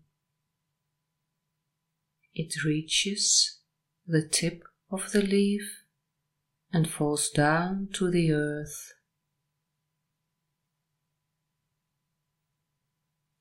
It 2.33 2.63
reaches 2.65 3.59
the 4.05 4.27
tip 4.27 4.63
of 4.91 5.11
the 5.11 5.21
leaf 5.21 5.85
and 6.71 6.89
falls 6.89 7.29
down 7.29 7.89
to 7.93 8.11
the 8.11 8.33
earth. 8.33 8.93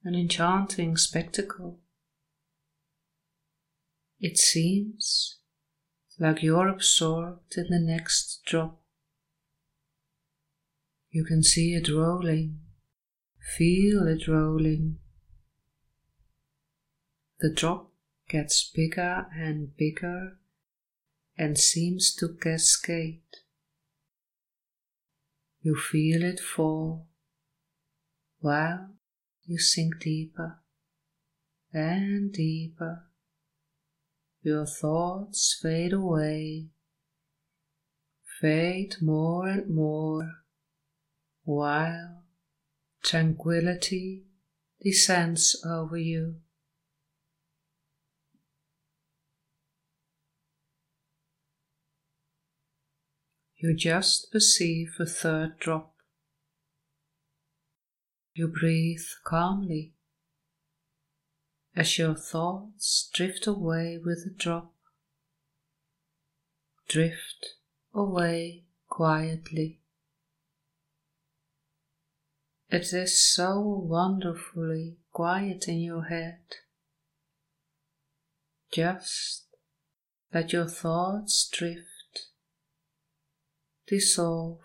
An 0.05 0.15
enchanting 0.15 0.97
spectacle. 0.97 1.81
It 4.23 4.39
seems 4.39 5.37
like 6.19 6.43
you're 6.43 6.69
absorbed 6.69 7.59
in 7.59 7.67
the 7.69 7.79
next 7.79 8.41
drop. 8.47 8.81
You 11.11 11.25
can 11.27 11.43
see 11.43 11.75
it 11.75 11.91
rolling 11.91 12.61
Feel 13.43 14.07
it 14.07 14.29
rolling. 14.29 14.99
The 17.41 17.53
drop 17.53 17.91
gets 18.29 18.71
bigger 18.71 19.27
and 19.35 19.77
bigger 19.77 20.39
and 21.37 21.59
seems 21.59 22.15
to 22.15 22.37
cascade. 22.41 23.21
You 25.61 25.77
feel 25.77 26.23
it 26.23 26.41
fall 26.41 27.09
while 28.39 28.91
you 29.45 29.59
sink 29.59 29.99
deeper 30.01 30.61
and 31.73 32.33
deeper. 32.33 33.07
Your 34.45 34.67
thoughts 34.67 35.57
fade 35.63 35.93
away, 35.93 36.67
fade 38.41 38.97
more 39.01 39.47
and 39.47 39.73
more, 39.73 40.33
while 41.45 42.25
tranquility 43.05 44.25
descends 44.81 45.63
over 45.65 45.97
you. 45.97 46.41
You 53.57 53.77
just 53.77 54.33
perceive 54.33 54.97
a 54.99 55.07
third 55.07 55.61
drop. 55.61 55.95
You 58.35 58.49
breathe 58.49 59.07
calmly 59.23 59.95
as 61.75 61.99
your 61.99 62.15
thoughts 62.15 63.09
drift 63.15 63.47
away 63.47 63.99
with 64.03 64.25
the 64.25 64.31
drop. 64.31 64.73
Drift 66.89 67.47
away 67.95 68.65
quietly. 68.89 69.81
It 72.69 72.93
is 72.93 73.23
so 73.35 73.61
wonderfully 73.61 74.97
quiet 75.13 75.69
in 75.69 75.81
your 75.81 76.05
head. 76.05 76.41
Just 78.73 79.45
let 80.33 80.53
your 80.53 80.67
thoughts 80.67 81.49
drift, 81.53 82.29
dissolve, 83.87 84.61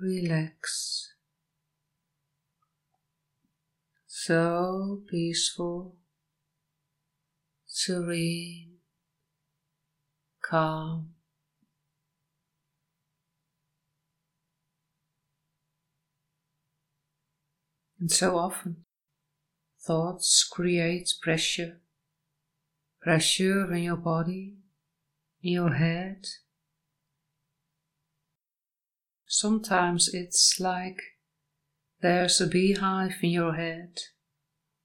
relax. 0.00 1.12
So 4.28 5.04
peaceful, 5.08 5.96
serene, 7.64 8.72
calm. 10.42 11.14
And 17.98 18.10
so 18.10 18.36
often, 18.36 18.84
thoughts 19.80 20.44
create 20.44 21.08
pressure. 21.22 21.80
Pressure 23.00 23.72
in 23.72 23.84
your 23.84 23.96
body, 23.96 24.56
in 25.42 25.52
your 25.54 25.72
head. 25.72 26.26
Sometimes 29.26 30.12
it's 30.12 30.60
like 30.60 31.00
there's 32.02 32.42
a 32.42 32.46
beehive 32.46 33.14
in 33.22 33.30
your 33.30 33.54
head. 33.54 33.96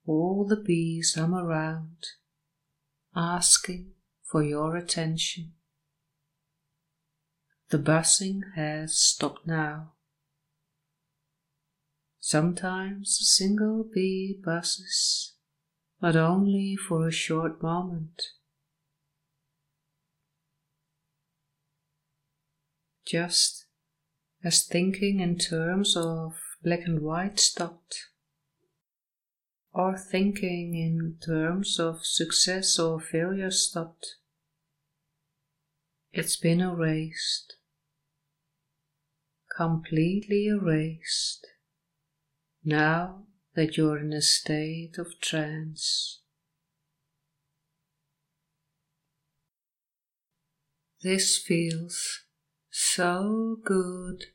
All 0.05 0.45
the 0.47 0.57
bees 0.57 1.15
hum 1.15 1.33
around, 1.33 2.07
asking 3.15 3.93
for 4.23 4.43
your 4.43 4.75
attention. 4.75 5.53
The 7.69 7.77
buzzing 7.77 8.43
has 8.55 8.97
stopped 8.97 9.47
now. 9.47 9.93
Sometimes 12.19 13.19
a 13.21 13.25
single 13.25 13.83
bee 13.83 14.39
buzzes, 14.43 15.33
but 16.01 16.15
only 16.15 16.75
for 16.75 17.07
a 17.07 17.11
short 17.11 17.61
moment. 17.63 18.21
Just 23.05 23.65
as 24.43 24.63
thinking 24.63 25.19
in 25.19 25.37
terms 25.37 25.95
of 25.95 26.35
black 26.61 26.81
and 26.85 27.01
white 27.01 27.39
stopped, 27.39 28.09
or 29.73 29.97
thinking 29.97 30.75
in 30.75 31.17
terms 31.25 31.79
of 31.79 32.05
success 32.05 32.77
or 32.77 32.99
failure 32.99 33.49
stopped. 33.49 34.15
It's 36.11 36.35
been 36.35 36.61
erased, 36.61 37.55
completely 39.57 40.45
erased 40.45 41.47
now 42.63 43.23
that 43.55 43.75
you're 43.75 43.97
in 43.97 44.13
a 44.13 44.21
state 44.21 44.97
of 44.99 45.19
trance. 45.19 46.21
This 51.01 51.37
feels 51.37 52.21
so 52.69 53.57
good, 53.63 54.25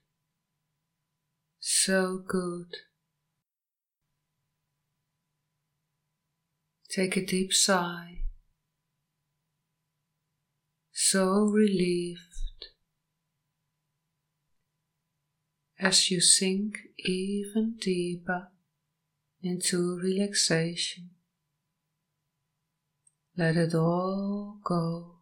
so 1.60 2.18
good. 2.18 2.74
Take 6.90 7.18
a 7.18 7.26
deep 7.26 7.52
sigh, 7.52 8.22
so 10.90 11.42
relieved 11.44 12.68
as 15.78 16.10
you 16.10 16.20
sink 16.20 16.78
even 16.98 17.76
deeper 17.78 18.48
into 19.42 19.98
relaxation. 19.98 21.10
Let 23.36 23.56
it 23.56 23.74
all 23.74 24.58
go. 24.64 25.18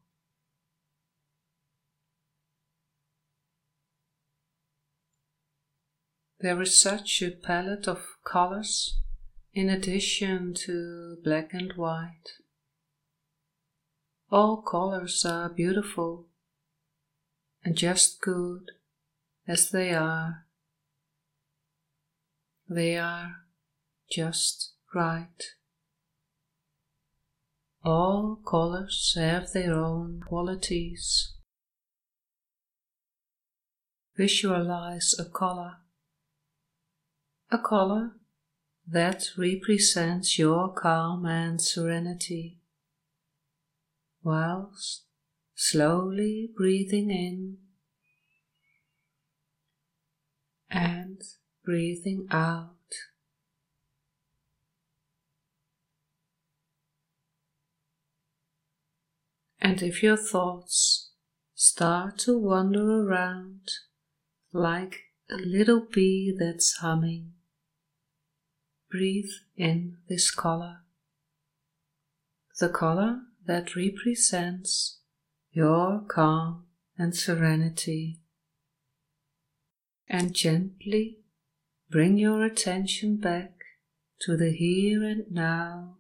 There 6.38 6.62
is 6.62 6.81
such 6.81 7.22
a 7.22 7.33
palette 7.33 7.88
of 7.88 8.07
colors 8.24 9.00
in 9.57 9.71
addition 9.71 10.53
to 10.53 11.16
black 11.25 11.55
and 11.55 11.73
white. 11.77 12.29
All 14.31 14.61
colors 14.61 15.25
are 15.25 15.49
beautiful 15.49 16.27
and 17.64 17.75
just 17.75 18.21
good 18.21 18.73
as 19.49 19.71
they 19.71 19.95
are. 19.95 20.45
They 22.69 22.99
are 22.99 23.47
just 24.11 24.75
right. 24.95 25.42
All 27.83 28.42
colors 28.47 29.14
have 29.16 29.53
their 29.53 29.73
own 29.73 30.21
qualities. 30.29 31.33
Visualize 34.19 35.14
a 35.19 35.25
color. 35.25 35.77
A 37.51 37.57
color 37.57 38.16
that 38.88 39.25
represents 39.37 40.38
your 40.38 40.72
calm 40.72 41.27
and 41.27 41.61
serenity, 41.61 42.61
whilst 44.22 45.05
slowly 45.55 46.51
breathing 46.57 47.11
in 47.11 47.59
and 50.70 51.20
breathing 51.64 52.27
out. 52.31 52.72
And 59.61 59.83
if 59.83 60.03
your 60.03 60.16
thoughts 60.16 61.11
start 61.55 62.18
to 62.18 62.38
wander 62.38 63.03
around 63.03 63.62
like 64.53 65.01
a 65.29 65.37
little 65.37 65.81
bee 65.92 66.33
that's 66.38 66.77
humming, 66.77 67.33
breathe 68.96 69.30
in 69.56 69.98
this 70.09 70.30
color, 70.30 70.78
the 72.59 72.68
color 72.68 73.20
that 73.46 73.76
represents 73.76 75.00
your 75.52 76.02
calm 76.09 76.64
and 76.98 77.14
serenity, 77.14 78.20
and 80.09 80.35
gently 80.35 81.18
Bring 81.88 82.18
your 82.18 82.44
attention 82.44 83.16
back 83.18 83.52
to 84.22 84.37
the 84.37 84.50
here 84.50 85.04
and 85.04 85.30
now, 85.30 85.98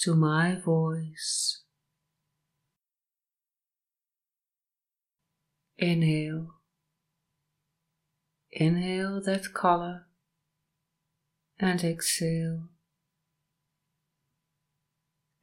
to 0.00 0.14
my 0.14 0.56
voice. 0.56 1.62
Inhale. 5.76 6.48
Inhale 8.50 9.22
that 9.24 9.54
color 9.54 10.07
and 11.60 11.82
exhale 11.82 12.68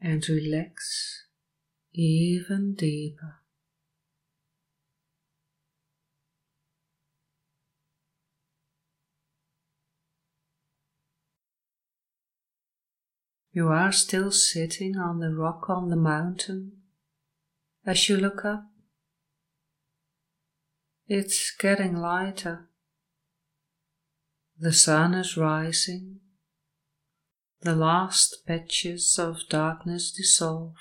and 0.01 0.27
relax 0.29 1.23
even 1.93 2.73
deeper. 2.73 3.41
You 13.51 13.69
are 13.69 13.93
still 13.93 14.31
sitting 14.31 14.97
on 14.97 15.19
the 15.19 15.33
rock 15.33 15.69
on 15.69 15.89
the 15.89 15.95
mountain. 15.95 16.73
As 17.85 18.09
you 18.09 18.17
look 18.17 18.43
up, 18.43 18.65
it's 21.07 21.55
getting 21.55 21.95
lighter. 21.95 22.67
The 24.57 24.73
sun 24.73 25.13
is 25.13 25.37
rising. 25.37 26.19
The 27.61 27.75
last 27.75 28.43
patches 28.45 29.17
of 29.19 29.47
darkness 29.49 30.11
dissolve. 30.11 30.75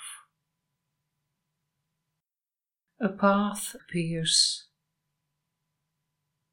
A 2.99 3.09
path 3.09 3.75
appears. 3.75 4.67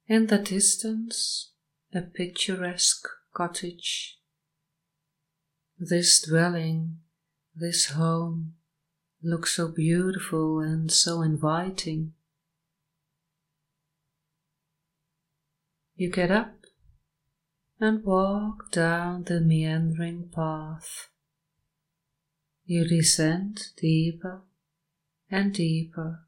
In 0.08 0.26
the 0.26 0.38
distance, 0.38 1.52
a 1.94 2.02
picturesque 2.02 3.06
cottage 3.34 4.18
this 5.88 6.22
dwelling, 6.22 6.98
this 7.54 7.86
home, 7.86 8.54
looks 9.22 9.56
so 9.56 9.68
beautiful 9.68 10.60
and 10.60 10.90
so 10.90 11.22
inviting. 11.22 12.12
You 15.96 16.10
get 16.10 16.30
up 16.30 16.61
and 17.82 18.04
walk 18.04 18.70
down 18.70 19.24
the 19.24 19.40
meandering 19.40 20.28
path. 20.32 21.08
You 22.64 22.86
descend 22.86 23.60
deeper 23.76 24.42
and 25.28 25.52
deeper 25.52 26.20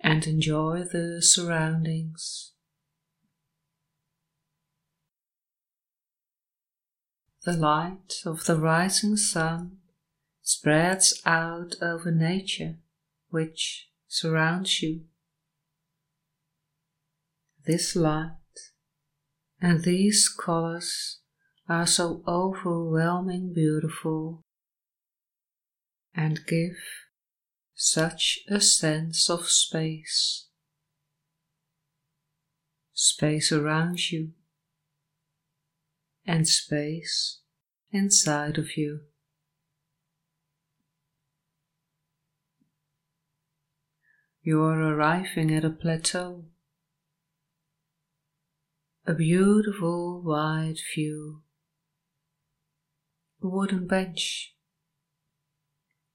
and 0.00 0.26
enjoy 0.26 0.82
the 0.82 1.22
surroundings. 1.22 2.50
The 7.44 7.52
light 7.52 8.14
of 8.26 8.44
the 8.46 8.56
rising 8.56 9.16
sun 9.16 9.78
spreads 10.42 11.22
out 11.24 11.76
over 11.80 12.10
nature 12.10 12.74
which 13.28 13.88
surrounds 14.08 14.82
you. 14.82 15.02
This 17.64 17.94
light 17.94 18.39
and 19.60 19.84
these 19.84 20.28
colors 20.28 21.20
are 21.68 21.86
so 21.86 22.22
overwhelming 22.26 23.52
beautiful 23.54 24.42
and 26.14 26.40
give 26.46 26.76
such 27.74 28.40
a 28.48 28.60
sense 28.60 29.30
of 29.30 29.48
space. 29.48 30.48
Space 32.92 33.52
around 33.52 34.10
you 34.10 34.32
and 36.26 36.46
space 36.46 37.40
inside 37.90 38.58
of 38.58 38.76
you. 38.76 39.00
You 44.42 44.62
are 44.62 44.80
arriving 44.80 45.54
at 45.54 45.64
a 45.64 45.70
plateau, 45.70 46.46
a 49.10 49.14
beautiful 49.14 50.22
wide 50.22 50.78
view, 50.94 51.42
a 53.42 53.48
wooden 53.48 53.84
bench. 53.84 54.54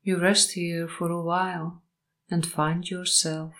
You 0.02 0.18
rest 0.18 0.54
here 0.54 0.88
for 0.88 1.12
a 1.12 1.22
while 1.22 1.84
and 2.30 2.46
find 2.46 2.90
yourself 2.90 3.52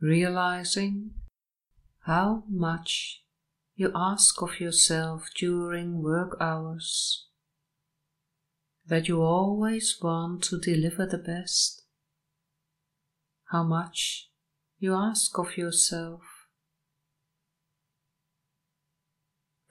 realizing 0.00 1.10
how 2.04 2.44
much 2.48 3.24
you 3.74 3.90
ask 3.92 4.40
of 4.42 4.60
yourself 4.60 5.26
during 5.36 6.00
work 6.00 6.36
hours, 6.40 7.26
that 8.86 9.08
you 9.08 9.20
always 9.20 9.98
want 10.00 10.44
to 10.44 10.60
deliver 10.60 11.06
the 11.06 11.18
best, 11.18 11.82
how 13.50 13.64
much 13.64 14.30
you 14.78 14.94
ask 14.94 15.38
of 15.38 15.56
yourself, 15.56 16.22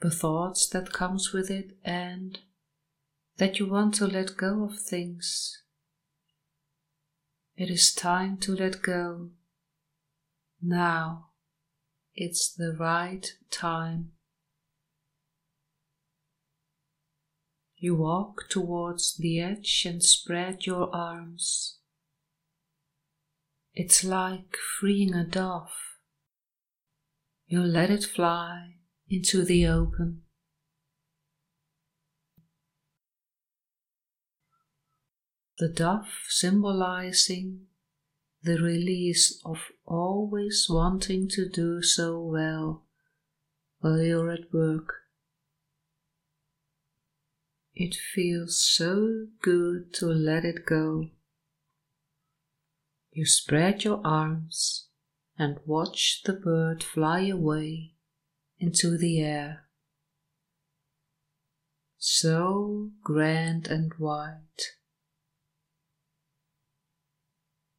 the 0.00 0.10
thoughts 0.10 0.68
that 0.68 0.92
comes 0.92 1.32
with 1.32 1.50
it 1.50 1.76
and 1.84 2.38
that 3.38 3.58
you 3.58 3.66
want 3.66 3.94
to 3.94 4.06
let 4.06 4.36
go 4.36 4.64
of 4.64 4.78
things. 4.78 5.62
It 7.56 7.70
is 7.70 7.94
time 7.94 8.36
to 8.38 8.54
let 8.54 8.82
go 8.82 9.30
now 10.60 11.26
it's 12.16 12.52
the 12.52 12.72
right 12.72 13.30
time. 13.50 14.12
You 17.76 17.94
walk 17.94 18.48
towards 18.48 19.16
the 19.18 19.38
edge 19.40 19.84
and 19.86 20.02
spread 20.02 20.64
your 20.64 20.94
arms. 20.94 21.75
It's 23.78 24.02
like 24.02 24.56
freeing 24.80 25.12
a 25.12 25.22
dove. 25.22 25.68
You 27.46 27.60
let 27.60 27.90
it 27.90 28.04
fly 28.04 28.76
into 29.06 29.44
the 29.44 29.66
open. 29.66 30.22
The 35.58 35.68
dove 35.68 36.08
symbolizing 36.26 37.66
the 38.42 38.58
release 38.58 39.42
of 39.44 39.58
always 39.84 40.68
wanting 40.70 41.28
to 41.30 41.46
do 41.46 41.82
so 41.82 42.18
well 42.18 42.86
while 43.80 44.00
you're 44.00 44.30
at 44.30 44.54
work. 44.54 45.02
It 47.74 47.94
feels 47.94 48.58
so 48.58 49.26
good 49.42 49.92
to 49.94 50.06
let 50.06 50.46
it 50.46 50.64
go. 50.64 51.10
You 53.16 53.24
spread 53.24 53.82
your 53.82 54.06
arms 54.06 54.88
and 55.38 55.58
watch 55.64 56.20
the 56.26 56.34
bird 56.34 56.84
fly 56.84 57.20
away 57.28 57.94
into 58.58 58.98
the 58.98 59.22
air. 59.22 59.70
So 61.96 62.90
grand 63.02 63.68
and 63.68 63.94
white. 63.96 64.74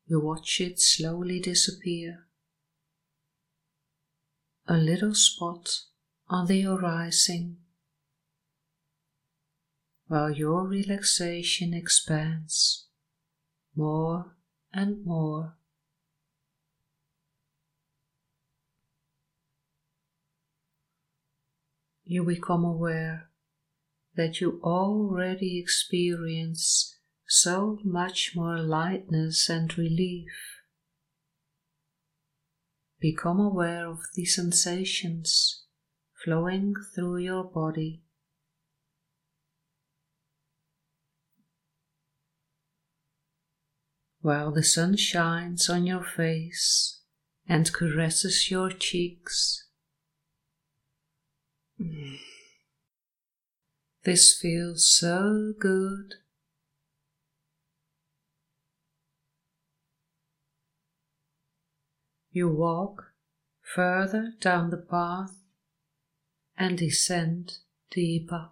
You 0.07 0.21
watch 0.21 0.59
it 0.59 0.79
slowly 0.79 1.39
disappear. 1.39 2.25
A 4.67 4.77
little 4.77 5.13
spot 5.13 5.81
on 6.29 6.47
the 6.47 6.61
horizon, 6.61 7.57
while 10.07 10.31
your 10.31 10.67
relaxation 10.67 11.75
expands 11.75 12.87
more 13.75 14.36
and 14.73 15.05
more. 15.05 15.55
You 22.03 22.23
become 22.23 22.63
aware 22.63 23.29
that 24.15 24.39
you 24.39 24.59
already 24.63 25.59
experience 25.59 26.97
so 27.27 27.79
much 27.83 28.31
more 28.35 28.57
lightness 28.57 29.49
and 29.49 29.77
relief. 29.77 30.31
Become 32.99 33.39
aware 33.39 33.87
of 33.87 33.99
the 34.15 34.25
sensations 34.25 35.65
flowing 36.23 36.73
through 36.95 37.17
your 37.17 37.43
body. 37.43 38.01
While 44.27 44.51
the 44.51 44.61
sun 44.61 44.97
shines 44.97 45.69
on 45.69 45.85
your 45.85 46.03
face 46.03 46.99
and 47.47 47.71
caresses 47.71 48.51
your 48.51 48.71
cheeks. 48.71 49.69
This 54.03 54.37
feels 54.37 54.85
so 54.85 55.53
good 55.57 56.15
you 62.29 62.49
walk 62.49 63.13
further 63.61 64.33
down 64.41 64.71
the 64.71 64.75
path 64.75 65.37
and 66.57 66.77
descend 66.77 67.59
deeper. 67.91 68.49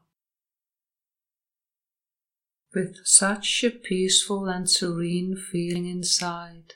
With 2.75 3.07
such 3.07 3.63
a 3.63 3.69
peaceful 3.71 4.49
and 4.49 4.69
serene 4.69 5.37
feeling 5.37 5.87
inside, 5.87 6.73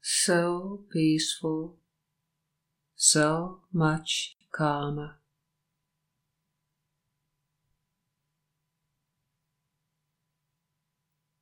so 0.00 0.86
peaceful, 0.90 1.76
so 2.96 3.60
much 3.70 4.34
calmer. 4.50 5.16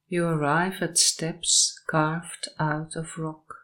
You 0.09 0.27
arrive 0.27 0.83
at 0.83 0.99
steps 0.99 1.81
carved 1.87 2.49
out 2.59 2.97
of 2.97 3.17
rock. 3.17 3.55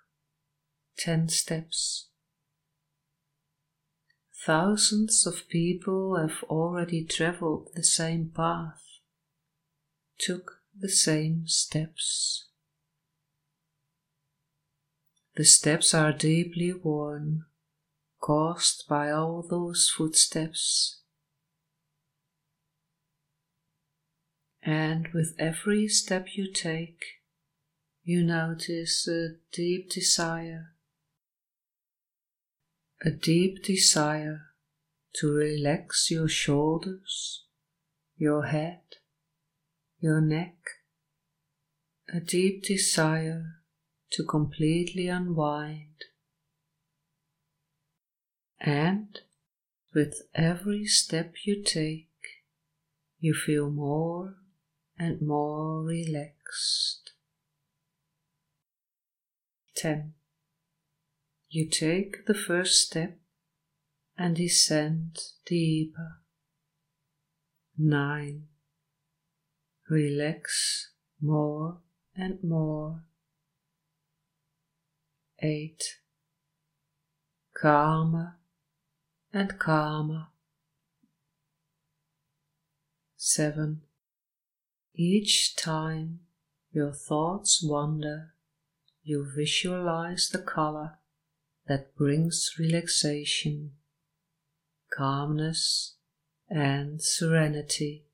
10 0.99 1.29
steps. 1.29 2.07
Thousands 4.45 5.27
of 5.27 5.49
people 5.49 6.17
have 6.17 6.45
already 6.45 7.05
traveled 7.05 7.71
the 7.75 7.83
same 7.83 8.31
path, 8.33 8.96
took 10.19 10.63
the 10.79 10.89
same 10.89 11.47
steps. 11.47 12.49
The 15.37 15.45
steps 15.45 15.93
are 15.93 16.13
deeply 16.13 16.73
worn, 16.73 17.45
caused 18.21 18.89
by 18.89 19.11
all 19.11 19.43
those 19.49 19.93
footsteps. 19.95 21.01
And 24.63 25.09
with 25.15 25.35
every 25.39 25.89
step 25.89 26.29
you 26.35 26.53
take, 26.53 27.05
you 28.03 28.23
notice 28.23 29.07
a 29.07 29.37
deep 29.53 29.91
desire 29.91 30.77
a 33.05 33.11
deep 33.11 33.63
desire 33.63 34.47
to 35.15 35.31
relax 35.31 36.11
your 36.11 36.29
shoulders, 36.29 37.45
your 38.17 38.47
head, 38.47 38.81
your 40.01 40.21
neck, 40.21 40.57
a 42.13 42.21
deep 42.21 42.63
desire 42.65 43.63
to 44.13 44.25
completely 44.25 45.09
unwind. 45.09 46.05
And 48.61 49.21
with 49.95 50.23
every 50.35 50.87
step 50.87 51.35
you 51.45 51.63
take, 51.63 52.09
you 53.19 53.35
feel 53.35 53.71
more 53.71 54.37
and 54.99 55.21
more 55.21 55.83
relaxed. 55.83 57.13
10. 59.77 60.15
You 61.49 61.69
take 61.69 62.27
the 62.27 62.35
first 62.35 62.87
step 62.87 63.19
and 64.17 64.37
descend 64.37 65.19
deeper. 65.45 66.21
Nine. 67.77 68.49
Relax 69.89 70.91
more 71.21 71.79
and 72.17 72.43
more. 72.43 73.05
Eight. 75.41 75.83
Calmer 77.55 78.39
and 79.33 79.59
calmer. 79.59 80.29
Seven. 83.17 83.83
Each 84.95 85.55
time 85.55 86.21
your 86.73 86.93
thoughts 86.93 87.63
wander, 87.63 88.35
you 89.03 89.27
visualize 89.37 90.31
the 90.31 90.39
color 90.39 90.99
that 91.69 91.95
brings 91.95 92.55
relaxation, 92.59 93.73
calmness, 94.91 95.97
and 96.49 97.03
serenity. 97.03 98.06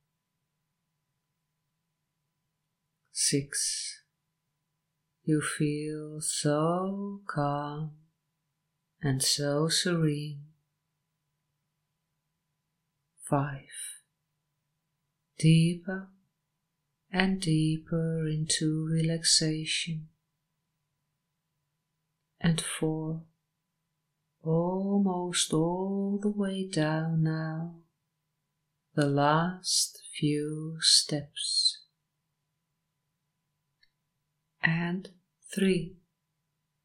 6. 3.25 4.03
You 5.23 5.41
feel 5.41 6.21
so 6.21 7.21
calm 7.29 7.93
and 9.01 9.23
so 9.23 9.69
serene. 9.69 10.47
5. 13.31 13.61
Deeper 15.39 16.09
and 17.13 17.41
deeper 17.41 18.27
into 18.27 18.89
relaxation. 18.91 20.09
And 22.41 22.61
4 22.61 23.23
almost 24.43 25.53
all 25.53 26.19
the 26.21 26.29
way 26.29 26.69
down 26.69 27.23
now, 27.23 27.77
the 28.95 29.07
last 29.07 30.01
few 30.19 30.77
steps. 30.81 31.62
And 34.62 35.11
three, 35.53 35.96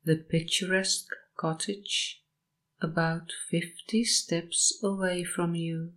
the 0.04 0.16
picturesque 0.16 1.10
cottage 1.38 2.24
about 2.82 3.32
fifty 3.50 4.04
steps 4.04 4.80
away 4.84 5.24
from 5.24 5.56
you. 5.56 5.94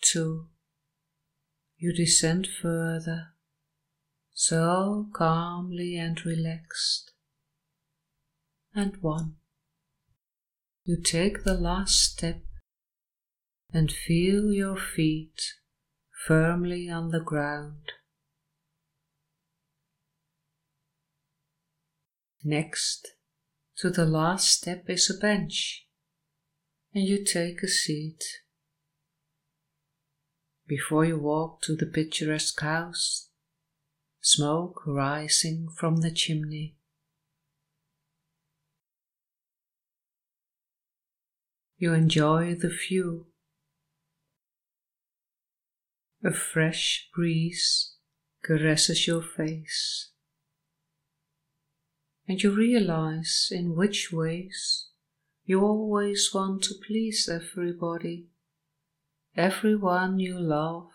Two, 0.00 0.48
you 1.76 1.92
descend 1.94 2.46
further, 2.46 3.28
so 4.32 5.08
calmly 5.14 5.96
and 5.96 6.24
relaxed 6.24 7.12
and 8.74 8.96
one. 9.00 9.36
You 10.84 11.00
take 11.02 11.44
the 11.44 11.54
last 11.54 12.00
step 12.00 12.42
and 13.72 13.92
feel 13.92 14.52
your 14.52 14.76
feet 14.76 15.54
firmly 16.26 16.88
on 16.88 17.10
the 17.10 17.20
ground. 17.20 17.92
Next 22.44 23.08
to 23.78 23.90
the 23.90 24.04
last 24.04 24.48
step 24.48 24.84
is 24.88 25.10
a 25.10 25.18
bench, 25.18 25.86
and 26.94 27.04
you 27.04 27.24
take 27.24 27.62
a 27.62 27.68
seat. 27.68 28.22
Before 30.66 31.04
you 31.04 31.18
walk 31.18 31.62
to 31.62 31.74
the 31.74 31.86
picturesque 31.86 32.60
house, 32.60 33.30
smoke 34.20 34.82
rising 34.86 35.68
from 35.76 36.00
the 36.00 36.10
chimney. 36.10 36.76
You 41.78 41.94
enjoy 41.94 42.56
the 42.56 42.70
view. 42.70 43.26
A 46.24 46.32
fresh 46.32 47.08
breeze 47.14 47.94
caresses 48.44 49.06
your 49.06 49.22
face, 49.22 50.10
and 52.28 52.42
you 52.42 52.54
realize 52.54 53.48
in 53.50 53.74
which 53.74 54.12
ways 54.12 54.88
you 55.44 55.62
always 55.62 56.30
want 56.34 56.62
to 56.62 56.74
please 56.86 57.28
everybody, 57.28 58.26
everyone 59.36 60.20
you 60.20 60.38
love, 60.38 60.90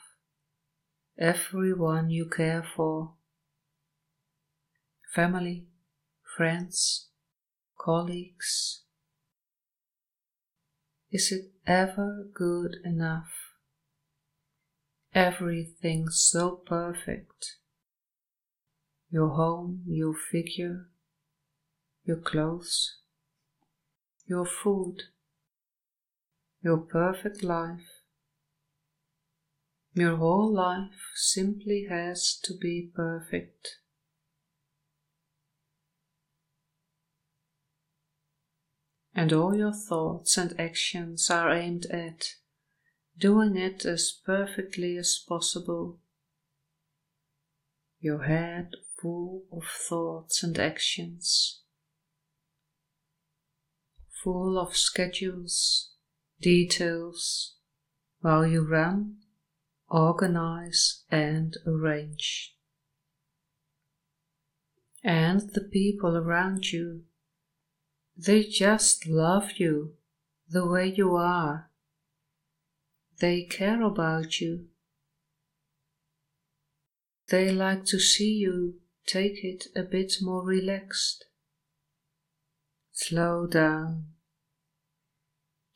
everyone 1.18 2.10
you 2.10 2.30
care 2.30 2.64
for, 2.76 3.16
family, 5.14 5.66
friends, 6.38 7.08
colleagues 7.78 8.84
is 11.14 11.32
it 11.32 11.52
ever 11.68 12.26
good 12.34 12.78
enough? 12.84 13.32
Everything 15.14 16.10
so 16.10 16.56
perfect. 16.66 17.58
Your 19.12 19.30
home, 19.30 19.84
your 19.86 20.16
figure, 20.16 20.88
your 22.06 22.18
clothes, 22.18 22.98
your 24.26 24.46
food, 24.46 25.04
your 26.62 26.78
perfect 26.78 27.44
life. 27.44 28.02
Your 29.94 30.18
whole 30.18 30.52
life 30.52 31.12
simply 31.16 31.86
has 31.90 32.40
to 32.44 32.54
be 32.58 32.90
perfect. 32.96 33.78
and 39.16 39.32
all 39.32 39.56
your 39.56 39.74
thoughts 39.74 40.38
and 40.38 40.60
actions 40.60 41.30
are 41.30 41.54
aimed 41.54 41.86
at 41.88 42.36
doing 43.18 43.56
it 43.56 43.86
as 43.86 44.12
perfectly 44.26 44.98
as 44.98 45.24
possible. 45.28 46.00
Your 48.00 48.24
head 48.24 48.72
full 49.00 49.44
of 49.52 49.64
thoughts 49.66 50.44
and 50.44 50.58
actions, 50.58 51.62
full 54.24 54.58
of 54.58 54.78
schedules, 54.78 55.92
details, 56.40 57.56
while 58.22 58.46
you 58.46 58.62
run, 58.62 59.18
organize, 59.90 61.04
and 61.12 61.58
arrange. 61.68 62.56
And 65.04 65.42
the 65.54 65.62
people 65.62 66.16
around 66.16 66.72
you 66.72 67.04
they 68.16 68.44
just 68.44 69.08
love 69.08 69.54
you 69.58 69.96
the 70.48 70.68
way 70.68 70.94
you 70.96 71.16
are. 71.16 71.72
They 73.20 73.44
care 73.44 73.82
about 73.82 74.40
you. 74.40 74.68
They 77.30 77.52
like 77.52 77.86
to 77.86 78.00
see 78.00 78.34
you 78.34 78.82
take 79.08 79.44
it 79.44 79.66
a 79.76 79.84
bit 79.84 80.18
more 80.22 80.44
relaxed. 80.44 81.26
Slow 82.92 83.48
down. 83.48 84.13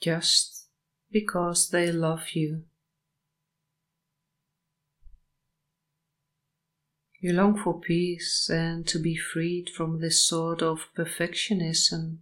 Just 0.01 0.67
because 1.11 1.69
they 1.69 1.91
love 1.91 2.29
you. 2.33 2.63
You 7.19 7.33
long 7.33 7.57
for 7.57 7.79
peace 7.79 8.49
and 8.49 8.87
to 8.87 8.99
be 8.99 9.15
freed 9.15 9.69
from 9.69 9.99
this 9.99 10.23
sort 10.23 10.61
of 10.61 10.89
perfectionism 10.95 12.19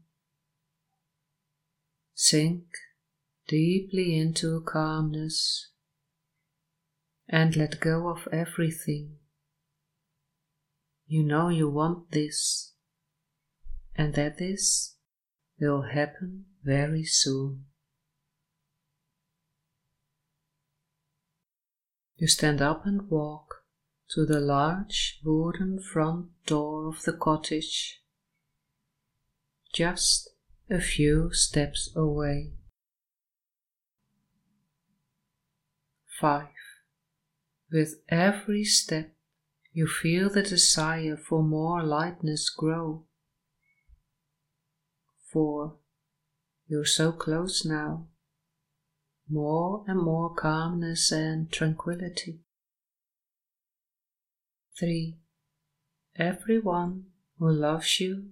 Sink 2.18 2.64
deeply 3.46 4.18
into 4.18 4.62
calmness 4.62 5.72
and 7.28 7.58
let 7.58 7.82
go 7.82 8.08
of 8.08 8.26
everything. 8.32 9.18
You 11.08 11.24
know 11.24 11.50
you 11.50 11.70
want 11.70 12.12
this 12.12 12.72
and 13.98 14.14
that 14.14 14.38
this 14.38 14.96
will 15.60 15.82
happen 15.82 16.46
very 16.66 17.04
soon. 17.04 17.66
You 22.18 22.28
stand 22.28 22.62
up 22.62 22.86
and 22.86 23.10
walk 23.10 23.64
to 24.12 24.26
the 24.26 24.40
large 24.40 25.20
wooden 25.24 25.80
front 25.80 26.28
door 26.46 26.88
of 26.88 27.04
the 27.04 27.14
cottage. 27.14 28.02
Just 29.74 30.30
a 30.70 30.80
few 30.80 31.32
steps 31.34 31.92
away. 31.96 32.54
5. 36.20 36.48
With 37.72 37.96
every 38.08 38.64
step, 38.64 39.12
you 39.74 39.86
feel 39.86 40.30
the 40.30 40.44
desire 40.44 41.18
for 41.18 41.44
more 41.44 41.84
lightness 41.84 42.50
grow. 42.50 43.04
4. 45.34 45.76
You're 46.68 46.86
so 46.86 47.12
close 47.12 47.64
now. 47.64 48.08
More 49.30 49.84
and 49.88 50.00
more 50.00 50.34
calmness 50.34 51.12
and 51.12 51.52
tranquility. 51.52 52.40
3. 54.80 55.18
Everyone 56.18 57.06
who 57.38 57.52
loves 57.52 58.00
you 58.00 58.32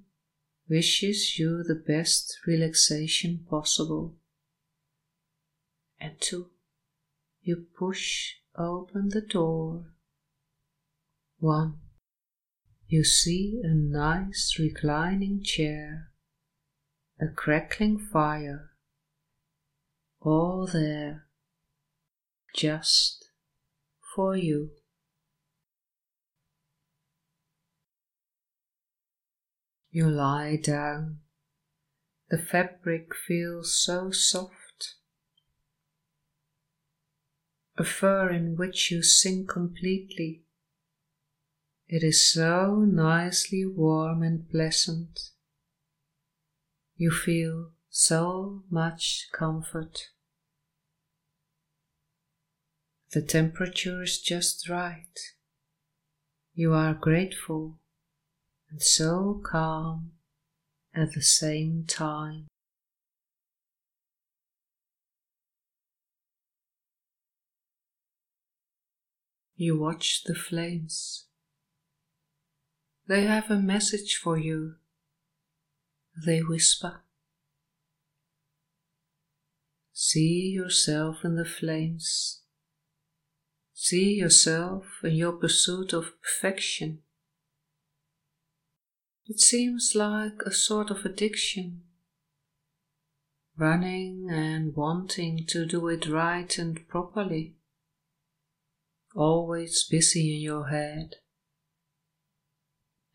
wishes 0.69 1.37
you 1.37 1.63
the 1.63 1.75
best 1.75 2.39
relaxation 2.47 3.45
possible. 3.49 4.15
And 5.99 6.19
two, 6.19 6.49
you 7.41 7.67
push 7.77 8.33
open 8.57 9.09
the 9.09 9.21
door. 9.21 9.93
One, 11.39 11.79
you 12.87 13.03
see 13.03 13.61
a 13.63 13.73
nice 13.73 14.57
reclining 14.59 15.43
chair, 15.43 16.12
a 17.23 17.27
crackling 17.27 17.97
fire, 17.97 18.71
all 20.19 20.67
there, 20.71 21.25
just 22.53 23.29
for 24.13 24.35
you. 24.35 24.71
You 29.89 30.09
lie 30.09 30.57
down. 30.61 31.19
The 32.29 32.37
fabric 32.37 33.15
feels 33.15 33.73
so 33.73 34.11
soft. 34.11 34.95
A 37.77 37.85
fur 37.85 38.31
in 38.31 38.57
which 38.57 38.91
you 38.91 39.01
sink 39.01 39.49
completely. 39.49 40.41
It 41.87 42.03
is 42.03 42.29
so 42.29 42.79
nicely 42.79 43.65
warm 43.65 44.23
and 44.23 44.49
pleasant. 44.49 45.32
You 47.03 47.11
feel 47.11 47.71
so 47.89 48.63
much 48.69 49.27
comfort. 49.33 50.11
The 53.11 53.21
temperature 53.21 54.03
is 54.03 54.21
just 54.21 54.69
right. 54.69 55.19
You 56.53 56.71
are 56.71 56.93
grateful 56.93 57.81
and 58.69 58.81
so 58.81 59.41
calm 59.43 60.13
at 60.95 61.11
the 61.11 61.21
same 61.21 61.83
time. 61.85 62.47
You 69.57 69.77
watch 69.77 70.23
the 70.23 70.35
flames. 70.35 71.25
They 73.09 73.23
have 73.23 73.51
a 73.51 73.59
message 73.59 74.15
for 74.15 74.37
you. 74.37 74.75
They 76.25 76.39
whisper. 76.39 77.01
See 79.91 80.51
yourself 80.53 81.23
in 81.23 81.35
the 81.35 81.45
flames. 81.45 82.41
See 83.73 84.15
yourself 84.15 84.85
in 85.03 85.13
your 85.13 85.33
pursuit 85.33 85.93
of 85.93 86.13
perfection 86.21 87.03
it 89.25 89.39
seems 89.39 89.93
like 89.95 90.41
a 90.45 90.51
sort 90.51 90.91
of 90.91 91.05
addiction. 91.05 91.83
Running 93.55 94.27
and 94.29 94.75
wanting 94.75 95.45
to 95.47 95.65
do 95.65 95.87
it 95.87 96.07
right 96.07 96.57
and 96.57 96.85
properly. 96.89 97.55
Always 99.15 99.87
busy 99.89 100.35
in 100.35 100.41
your 100.41 100.67
head. 100.67 101.15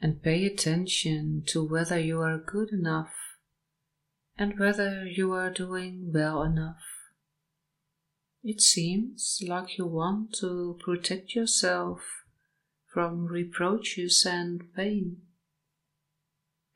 And 0.01 0.22
pay 0.22 0.44
attention 0.44 1.42
to 1.49 1.64
whether 1.64 1.99
you 1.99 2.20
are 2.20 2.38
good 2.38 2.70
enough 2.72 3.14
and 4.36 4.59
whether 4.59 5.05
you 5.05 5.32
are 5.32 5.51
doing 5.51 6.12
well 6.12 6.42
enough. 6.42 6.82
It 8.44 8.61
seems 8.61 9.40
like 9.46 9.76
you 9.76 9.86
want 9.86 10.34
to 10.40 10.78
protect 10.84 11.34
yourself 11.34 12.01
from 12.92 13.26
reproaches 13.26 14.24
and 14.24 14.62
pain 14.74 15.22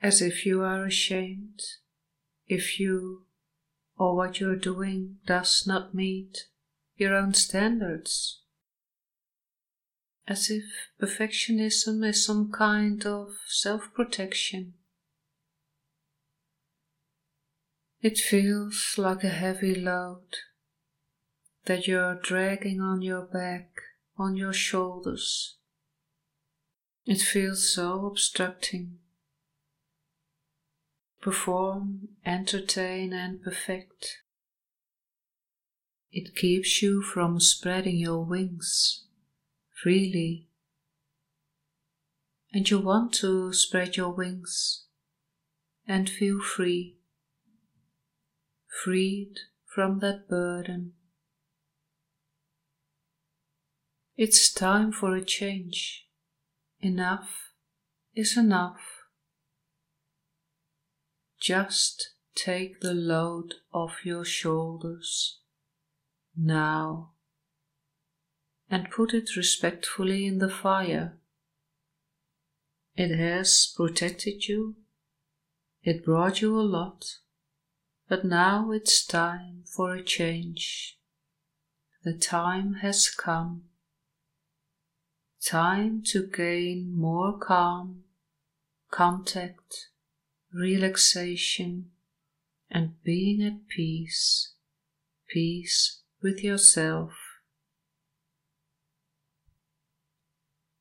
as 0.03 0.21
if 0.21 0.45
you 0.45 0.63
are 0.63 0.85
ashamed 0.85 1.61
if 2.49 2.81
you 2.81 3.23
or 3.97 4.17
what 4.17 4.41
you're 4.41 4.57
doing 4.57 5.17
does 5.27 5.65
not 5.67 5.95
meet 5.95 6.49
your 6.97 7.15
own 7.15 7.33
standards. 7.33 8.41
As 10.27 10.51
if 10.51 10.65
perfectionism 11.01 12.07
is 12.09 12.25
some 12.25 12.53
kind 12.53 13.05
of 13.05 13.37
self 13.49 13.93
protection. 13.95 14.75
It 18.01 18.19
feels 18.19 18.95
like 18.97 19.25
a 19.25 19.29
heavy 19.29 19.75
load 19.75 20.27
that 21.65 21.87
you're 21.87 22.15
dragging 22.17 22.81
on 22.81 23.03
your 23.03 23.23
back, 23.23 23.71
on 24.17 24.37
your 24.37 24.53
shoulders. 24.53 25.57
It 27.05 27.21
feels 27.21 27.73
so 27.73 28.07
obstructing 28.07 28.99
perform, 31.23 32.09
entertain, 32.27 33.13
and 33.13 33.41
perfect. 33.41 34.19
It 36.11 36.35
keeps 36.35 36.83
you 36.83 37.01
from 37.01 37.41
spreading 37.41 37.97
your 37.97 38.25
wings 38.25 39.05
freely. 39.83 40.49
And 42.53 42.69
you 42.69 42.79
want 42.79 43.13
to 43.15 43.53
spread 43.53 43.97
your 43.97 44.11
wings 44.11 44.85
and 45.89 46.09
feel 46.09 46.41
free, 46.41 46.99
freed 48.83 49.35
from 49.75 50.01
that 50.01 50.29
burden. 50.29 50.93
It's 54.17 54.53
time 54.53 54.93
for 54.93 55.17
a 55.17 55.25
change. 55.25 56.07
Enough 56.81 57.55
is 58.15 58.37
enough. 58.37 58.81
Just 61.41 62.11
take 62.35 62.81
the 62.81 62.95
load 62.95 63.55
off 63.73 64.05
your 64.05 64.25
shoulders 64.25 65.41
now 66.37 67.13
and 68.73 68.91
put 68.91 69.13
it 69.13 69.37
respectfully 69.37 70.25
in 70.25 70.39
the 70.39 70.49
fire. 70.49 71.19
It 72.97 73.15
has 73.15 73.71
protected 73.77 74.49
you, 74.49 74.77
it 75.83 76.07
brought 76.07 76.41
you 76.41 76.59
a 76.59 76.63
lot, 76.63 77.05
but 78.09 78.25
now 78.25 78.71
it's 78.73 79.05
time 79.05 79.65
for 79.67 79.95
a 79.95 80.03
change. 80.03 80.99
The 82.03 82.15
time 82.15 82.77
has 82.81 83.11
come. 83.11 83.65
Time 85.45 86.03
to 86.07 86.27
gain 86.27 86.97
more 86.97 87.39
calm, 87.39 88.05
contact, 88.91 89.89
relaxation, 90.51 91.91
and 92.71 92.95
being 93.05 93.43
at 93.43 93.69
peace, 93.69 94.55
peace 95.29 96.01
with 96.23 96.43
yourself. 96.43 97.22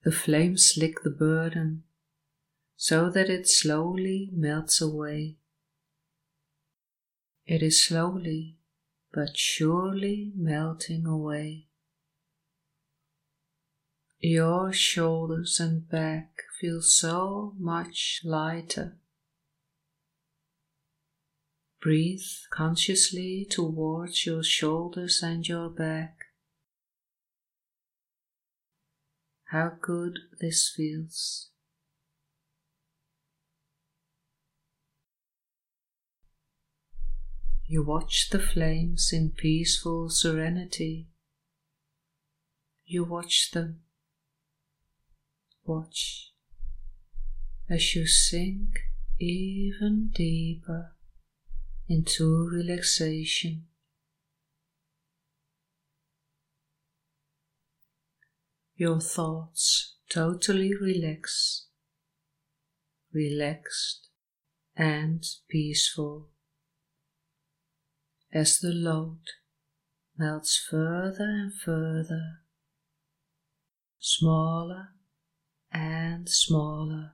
The 0.03 0.11
flames 0.11 0.73
lick 0.77 1.03
the 1.03 1.11
burden 1.11 1.83
so 2.75 3.09
that 3.11 3.29
it 3.29 3.47
slowly 3.47 4.29
melts 4.33 4.81
away. 4.81 5.37
It 7.45 7.61
is 7.61 7.85
slowly 7.85 8.57
but 9.13 9.37
surely 9.37 10.31
melting 10.35 11.05
away. 11.05 11.67
Your 14.19 14.71
shoulders 14.71 15.59
and 15.59 15.87
back 15.89 16.43
feel 16.59 16.81
so 16.81 17.53
much 17.59 18.21
lighter. 18.23 18.97
Breathe 21.81 22.25
consciously 22.51 23.45
towards 23.49 24.25
your 24.25 24.43
shoulders 24.43 25.21
and 25.23 25.47
your 25.47 25.69
back. 25.69 26.20
How 29.51 29.73
good 29.81 30.17
this 30.39 30.71
feels. 30.73 31.49
You 37.65 37.83
watch 37.83 38.29
the 38.29 38.39
flames 38.39 39.11
in 39.11 39.31
peaceful 39.31 40.09
serenity. 40.09 41.09
You 42.85 43.03
watch 43.03 43.51
them. 43.51 43.81
Watch 45.65 46.31
as 47.69 47.93
you 47.93 48.07
sink 48.07 48.79
even 49.19 50.11
deeper 50.15 50.93
into 51.89 52.47
relaxation. 52.49 53.65
Your 58.81 58.99
thoughts 58.99 59.97
totally 60.09 60.73
relax, 60.73 61.67
relaxed 63.13 64.07
and 64.75 65.23
peaceful 65.47 66.29
as 68.33 68.57
the 68.57 68.71
load 68.71 69.19
melts 70.17 70.57
further 70.57 71.25
and 71.25 71.53
further, 71.53 72.39
smaller 73.99 74.95
and 75.71 76.27
smaller 76.27 77.11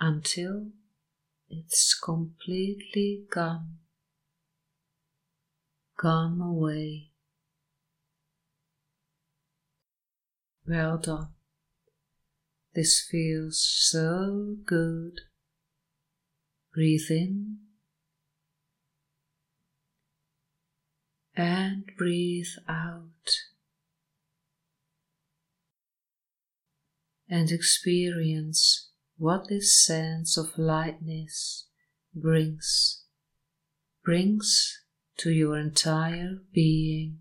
until 0.00 0.72
it's 1.48 1.94
completely 1.94 3.26
gone, 3.30 3.76
gone 5.96 6.40
away. 6.40 7.09
Well 10.70 10.98
done. 10.98 11.30
This 12.76 13.04
feels 13.10 13.60
so 13.60 14.54
good. 14.64 15.14
Breathe 16.72 17.10
in 17.10 17.56
and 21.34 21.90
breathe 21.98 22.54
out. 22.68 23.02
And 27.28 27.50
experience 27.50 28.90
what 29.18 29.48
this 29.48 29.84
sense 29.84 30.38
of 30.38 30.56
lightness 30.56 31.66
brings, 32.14 33.02
brings 34.04 34.84
to 35.16 35.32
your 35.32 35.58
entire 35.58 36.38
being. 36.54 37.18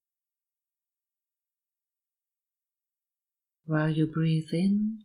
While 3.70 3.92
you 3.92 4.08
breathe 4.08 4.52
in 4.52 5.04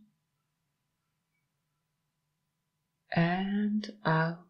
and 3.15 3.93
out. 4.07 4.47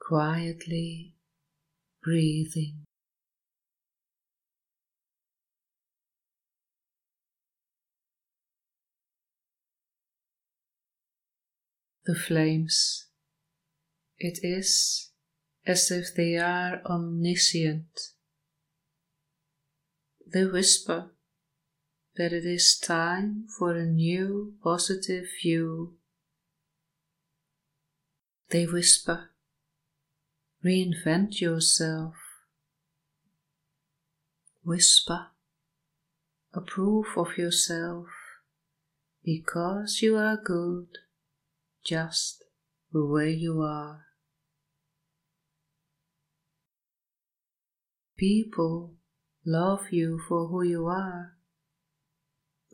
Quietly 0.00 1.16
breathing. 2.00 2.84
The 12.06 12.14
flames. 12.14 13.06
It 14.20 14.38
is 14.44 15.10
as 15.66 15.90
if 15.90 16.14
they 16.14 16.36
are 16.36 16.82
omniscient. 16.86 18.12
They 20.32 20.46
whisper 20.46 21.10
that 22.16 22.32
it 22.32 22.46
is 22.46 22.78
time 22.78 23.46
for 23.58 23.76
a 23.76 23.84
new 23.84 24.54
positive 24.62 25.26
view. 25.42 25.94
They 28.48 28.64
whisper, 28.64 29.30
reinvent 30.64 31.40
yourself. 31.40 32.14
Whisper, 34.64 35.26
approve 36.54 37.06
of 37.16 37.36
yourself 37.36 38.06
because 39.22 40.00
you 40.00 40.16
are 40.16 40.36
good 40.36 40.86
just 41.84 42.44
the 42.92 43.04
way 43.04 43.32
you 43.32 43.60
are. 43.60 44.06
People 48.16 48.94
love 49.44 49.90
you 49.90 50.20
for 50.28 50.48
who 50.48 50.62
you 50.62 50.86
are 50.86 51.36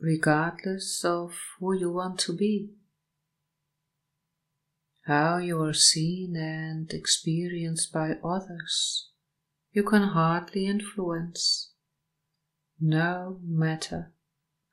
regardless 0.01 1.03
of 1.03 1.33
who 1.59 1.73
you 1.73 1.91
want 1.91 2.19
to 2.19 2.33
be, 2.33 2.69
how 5.05 5.37
you 5.37 5.61
are 5.61 5.73
seen 5.73 6.35
and 6.35 6.91
experienced 6.93 7.91
by 7.91 8.11
others, 8.23 9.09
you 9.71 9.83
can 9.83 10.03
hardly 10.03 10.65
influence, 10.65 11.71
no 12.79 13.39
matter 13.43 14.13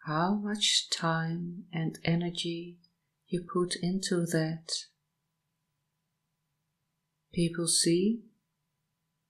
how 0.07 0.34
much 0.34 0.88
time 0.90 1.64
and 1.72 1.99
energy 2.05 2.78
you 3.26 3.44
put 3.53 3.74
into 3.82 4.24
that. 4.26 4.68
People 7.32 7.66
see 7.66 8.20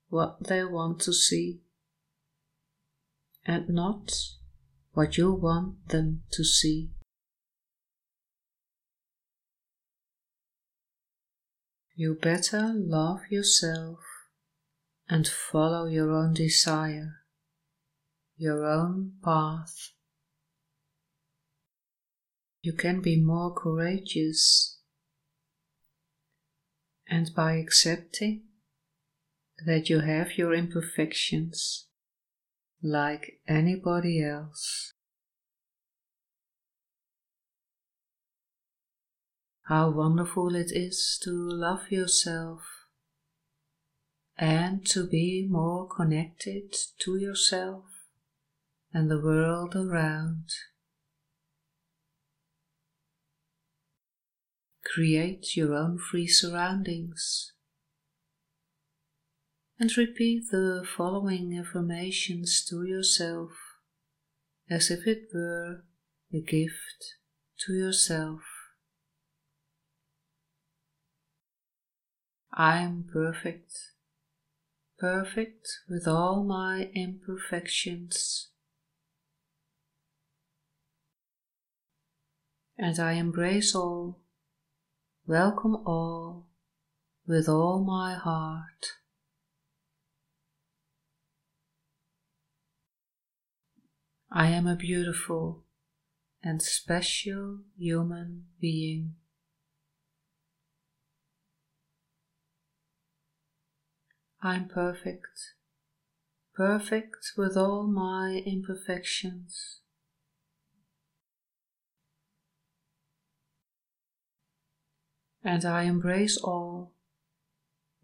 what 0.08 0.44
they 0.46 0.64
want 0.64 1.00
to 1.00 1.12
see 1.12 1.60
and 3.46 3.68
not 3.68 4.12
what 4.92 5.16
you 5.16 5.32
want 5.32 5.88
them 5.88 6.22
to 6.32 6.42
see. 6.42 6.90
You 11.94 12.18
better 12.20 12.72
love 12.74 13.20
yourself 13.30 14.00
and 15.08 15.26
follow 15.26 15.86
your 15.86 16.12
own 16.12 16.34
desire, 16.34 17.22
your 18.36 18.66
own 18.66 19.12
path. 19.24 19.92
You 22.60 22.72
can 22.72 23.00
be 23.00 23.22
more 23.22 23.54
courageous, 23.54 24.80
and 27.08 27.30
by 27.34 27.54
accepting 27.54 28.42
that 29.64 29.88
you 29.88 30.00
have 30.00 30.36
your 30.36 30.52
imperfections, 30.52 31.85
like 32.82 33.40
anybody 33.48 34.22
else. 34.22 34.92
How 39.64 39.90
wonderful 39.90 40.54
it 40.54 40.70
is 40.70 41.18
to 41.24 41.30
love 41.32 41.90
yourself 41.90 42.62
and 44.38 44.86
to 44.86 45.06
be 45.06 45.46
more 45.50 45.88
connected 45.88 46.74
to 47.00 47.16
yourself 47.16 47.84
and 48.92 49.10
the 49.10 49.20
world 49.20 49.74
around. 49.74 50.50
Create 54.84 55.56
your 55.56 55.74
own 55.74 55.98
free 55.98 56.28
surroundings 56.28 57.52
and 59.78 59.94
repeat 59.96 60.44
the 60.50 60.86
following 60.96 61.58
affirmations 61.58 62.64
to 62.64 62.84
yourself 62.84 63.50
as 64.70 64.90
if 64.90 65.06
it 65.06 65.28
were 65.34 65.84
a 66.32 66.40
gift 66.40 67.16
to 67.58 67.74
yourself. 67.74 68.40
I 72.52 72.78
am 72.78 73.04
perfect, 73.12 73.72
perfect 74.98 75.68
with 75.88 76.08
all 76.08 76.42
my 76.42 76.90
imperfections. 76.94 78.48
And 82.78 82.98
I 82.98 83.12
embrace 83.12 83.74
all, 83.74 84.20
welcome 85.26 85.76
all 85.86 86.48
with 87.26 87.46
all 87.48 87.84
my 87.84 88.14
heart. 88.14 88.96
I 94.38 94.48
am 94.48 94.66
a 94.66 94.76
beautiful 94.76 95.64
and 96.42 96.60
special 96.60 97.60
human 97.78 98.44
being. 98.60 99.14
I'm 104.42 104.68
perfect, 104.68 105.54
perfect 106.54 107.32
with 107.38 107.56
all 107.56 107.86
my 107.86 108.42
imperfections. 108.44 109.80
And 115.42 115.64
I 115.64 115.84
embrace 115.84 116.36
all, 116.36 116.92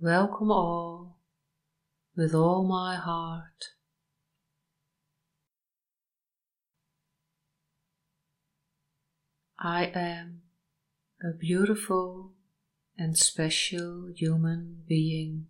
welcome 0.01 0.51
all, 0.51 1.19
with 2.17 2.35
all 2.35 2.67
my 2.67 2.97
heart. 2.97 3.75
I 9.65 9.93
am 9.95 10.43
a 11.23 11.33
beautiful 11.33 12.33
and 12.99 13.17
special 13.17 14.09
human 14.13 14.83
being. 14.89 15.47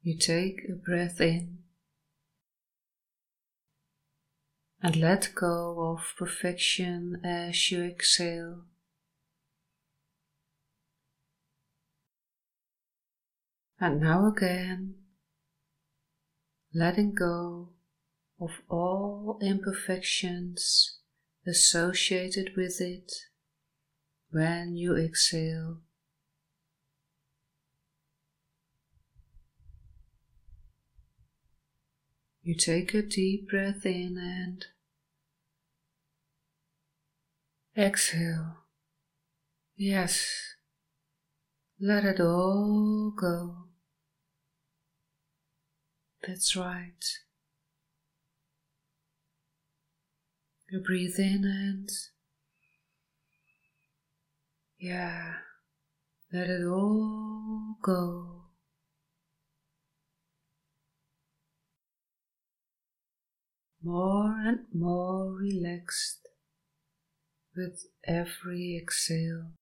You 0.00 0.16
take 0.16 0.60
a 0.70 0.74
breath 0.74 1.20
in 1.20 1.58
and 4.80 4.94
let 4.94 5.32
go 5.34 5.92
of 5.92 6.14
perfection 6.16 7.20
as 7.24 7.72
you 7.72 7.82
exhale. 7.82 8.62
And 13.80 14.00
now 14.00 14.28
again, 14.28 14.94
letting 16.76 17.14
go 17.14 17.70
of 18.38 18.50
all 18.68 19.38
imperfections 19.40 20.98
associated 21.46 22.50
with 22.54 22.82
it 22.82 23.10
when 24.30 24.76
you 24.76 24.94
exhale. 24.94 25.78
You 32.42 32.54
take 32.54 32.92
a 32.92 33.00
deep 33.00 33.48
breath 33.48 33.86
in 33.86 34.18
and 34.18 34.66
exhale. 37.76 38.58
Yes, 39.76 40.30
let 41.80 42.04
it 42.04 42.20
all 42.20 43.14
go. 43.18 43.65
That's 46.26 46.56
right. 46.56 47.04
You 50.70 50.80
breathe 50.80 51.18
in 51.18 51.44
and 51.44 51.88
yeah, 54.78 55.34
let 56.32 56.50
it 56.50 56.66
all 56.66 57.76
go. 57.82 58.36
more 63.86 64.34
and 64.44 64.58
more 64.74 65.30
relaxed 65.30 66.26
with 67.54 67.86
every 68.04 68.76
exhale. 68.76 69.52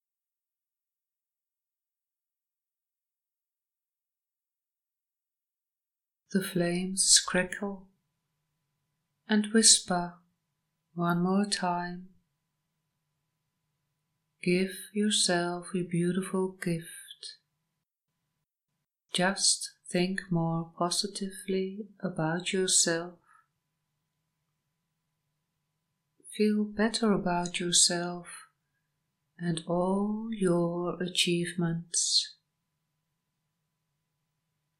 The 6.35 6.43
flames 6.43 7.23
crackle 7.25 7.87
and 9.29 9.53
whisper 9.53 10.15
one 10.93 11.23
more 11.23 11.45
time. 11.45 12.09
Give 14.43 14.75
yourself 14.91 15.67
a 15.73 15.83
beautiful 15.83 16.57
gift. 16.61 17.37
Just 19.13 19.75
think 19.89 20.23
more 20.29 20.73
positively 20.77 21.87
about 22.01 22.51
yourself 22.51 23.13
feel 26.35 26.65
better 26.65 27.13
about 27.13 27.61
yourself 27.61 28.27
and 29.39 29.63
all 29.67 30.27
your 30.33 31.01
achievements. 31.01 32.35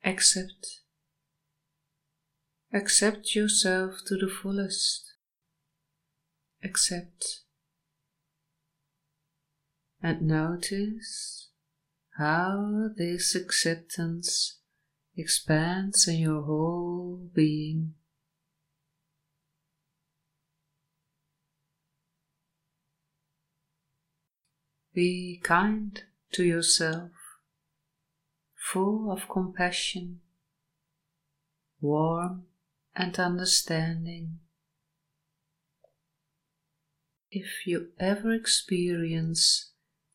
Accept. 0.04 0.82
Accept 2.76 3.36
yourself 3.36 4.02
to 4.06 4.18
the 4.18 4.28
fullest. 4.28 5.14
Accept. 6.62 7.44
And 10.04 10.24
notice 10.24 11.52
how 12.18 12.90
this 12.98 13.34
acceptance 13.34 14.60
expands 15.16 16.06
in 16.06 16.18
your 16.18 16.42
whole 16.42 17.30
being. 17.34 17.94
Be 24.94 25.40
kind 25.42 26.04
to 26.34 26.44
yourself, 26.44 27.12
full 28.54 29.10
of 29.10 29.30
compassion, 29.30 30.20
warm 31.80 32.48
and 32.96 33.20
understanding. 33.20 34.40
If 37.30 37.68
you 37.68 37.90
ever 38.00 38.32
experience 38.34 39.72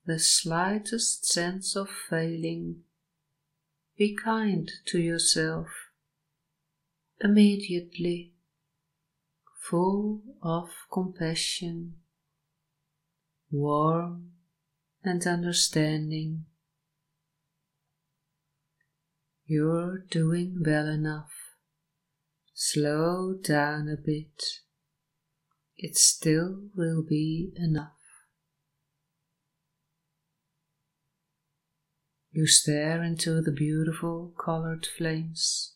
the 0.06 0.18
slightest 0.18 1.26
sense 1.26 1.76
of 1.76 1.90
failing, 1.90 2.82
be 3.98 4.16
kind 4.16 4.70
to 4.86 4.98
yourself 4.98 5.68
immediately, 7.22 8.32
full 9.68 10.22
of 10.42 10.70
compassion, 10.90 11.96
warm 13.50 14.30
and 15.04 15.26
understanding. 15.26 16.46
You're 19.44 19.98
doing 20.10 20.62
well 20.64 20.88
enough. 20.88 21.39
Slow 22.62 23.38
down 23.42 23.88
a 23.88 23.96
bit. 23.96 24.60
It 25.78 25.96
still 25.96 26.68
will 26.76 27.02
be 27.02 27.54
enough. 27.56 27.96
You 32.30 32.46
stare 32.46 33.02
into 33.02 33.40
the 33.40 33.50
beautiful 33.50 34.34
colored 34.38 34.84
flames 34.84 35.72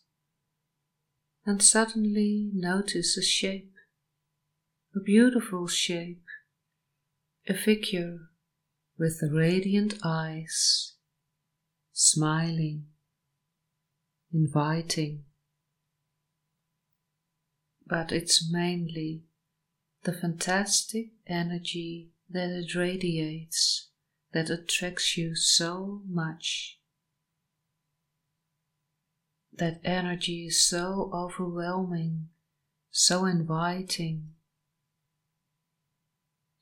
and 1.43 1.59
suddenly 1.63 2.51
notice 2.53 3.17
a 3.17 3.23
shape, 3.23 3.73
a 4.95 4.99
beautiful 4.99 5.67
shape, 5.67 6.23
a 7.47 7.55
figure 7.55 8.29
with 8.95 9.23
radiant 9.31 9.95
eyes, 10.03 10.93
smiling, 11.93 12.85
inviting. 14.31 15.23
But 17.87 18.11
it's 18.11 18.49
mainly 18.51 19.23
the 20.03 20.13
fantastic 20.13 21.09
energy 21.27 22.11
that 22.29 22.49
it 22.49 22.75
radiates 22.75 23.89
that 24.33 24.49
attracts 24.49 25.17
you 25.17 25.35
so 25.35 26.01
much. 26.07 26.79
That 29.53 29.79
energy 29.83 30.47
is 30.47 30.67
so 30.67 31.09
overwhelming, 31.13 32.29
so 32.91 33.25
inviting, 33.25 34.35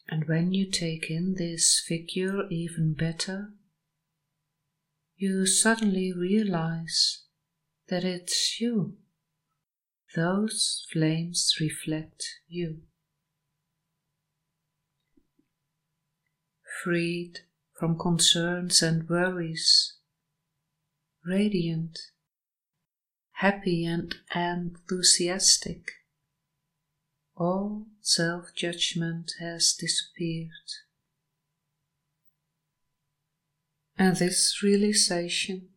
and 0.08 0.26
when 0.26 0.54
you 0.54 0.70
take 0.70 1.10
in 1.10 1.36
this 1.36 1.80
figure 1.80 2.48
even 2.50 2.94
better, 2.94 3.54
you 5.16 5.46
suddenly 5.46 6.12
realize 6.12 7.24
that 7.88 8.04
it's 8.04 8.60
you. 8.60 8.98
Those 10.16 10.86
flames 10.92 11.56
reflect 11.60 12.24
you. 12.48 12.82
Freed 16.84 17.40
from 17.80 17.98
concerns 17.98 18.82
and 18.82 19.10
worries, 19.10 19.94
radiant, 21.26 21.98
happy 23.32 23.86
and 23.86 24.16
enthusiastic 24.36 25.92
all 27.36 27.86
self 28.02 28.54
judgment 28.56 29.34
has 29.40 29.74
disappeared. 29.74 30.50
And 33.98 34.18
this 34.18 34.62
realization 34.64 35.70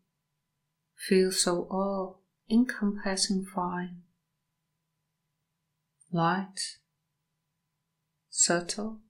feels 0.96 1.40
so 1.42 1.66
all 1.70 2.22
encompassing 2.50 3.44
fine, 3.44 4.02
light, 6.16 6.78
subtle, 8.30 9.00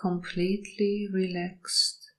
completely 0.00 1.08
relaxed. 1.12 2.12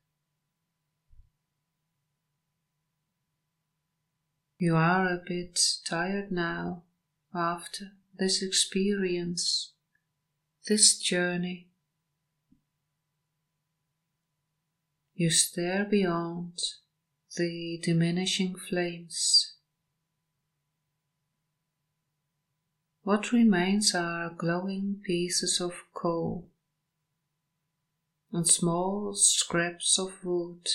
You 4.57 4.75
are 4.75 5.07
a 5.07 5.21
bit 5.25 5.59
tired 5.88 6.32
now 6.32 6.84
after 7.34 7.93
this 8.13 8.43
experience, 8.43 9.71
this 10.67 10.99
journey. 10.99 11.69
You 15.15 15.29
stare 15.32 15.86
beyond 15.86 16.59
the 17.38 17.79
diminishing 17.82 18.55
flames. 18.55 19.51
What 23.04 23.32
remains 23.32 23.95
are 23.95 24.30
glowing 24.30 25.02
pieces 25.04 25.60
of 25.60 25.74
coal 25.93 26.49
and 28.32 28.47
small 28.47 29.14
scraps 29.16 29.97
of 29.97 30.24
wood. 30.24 30.68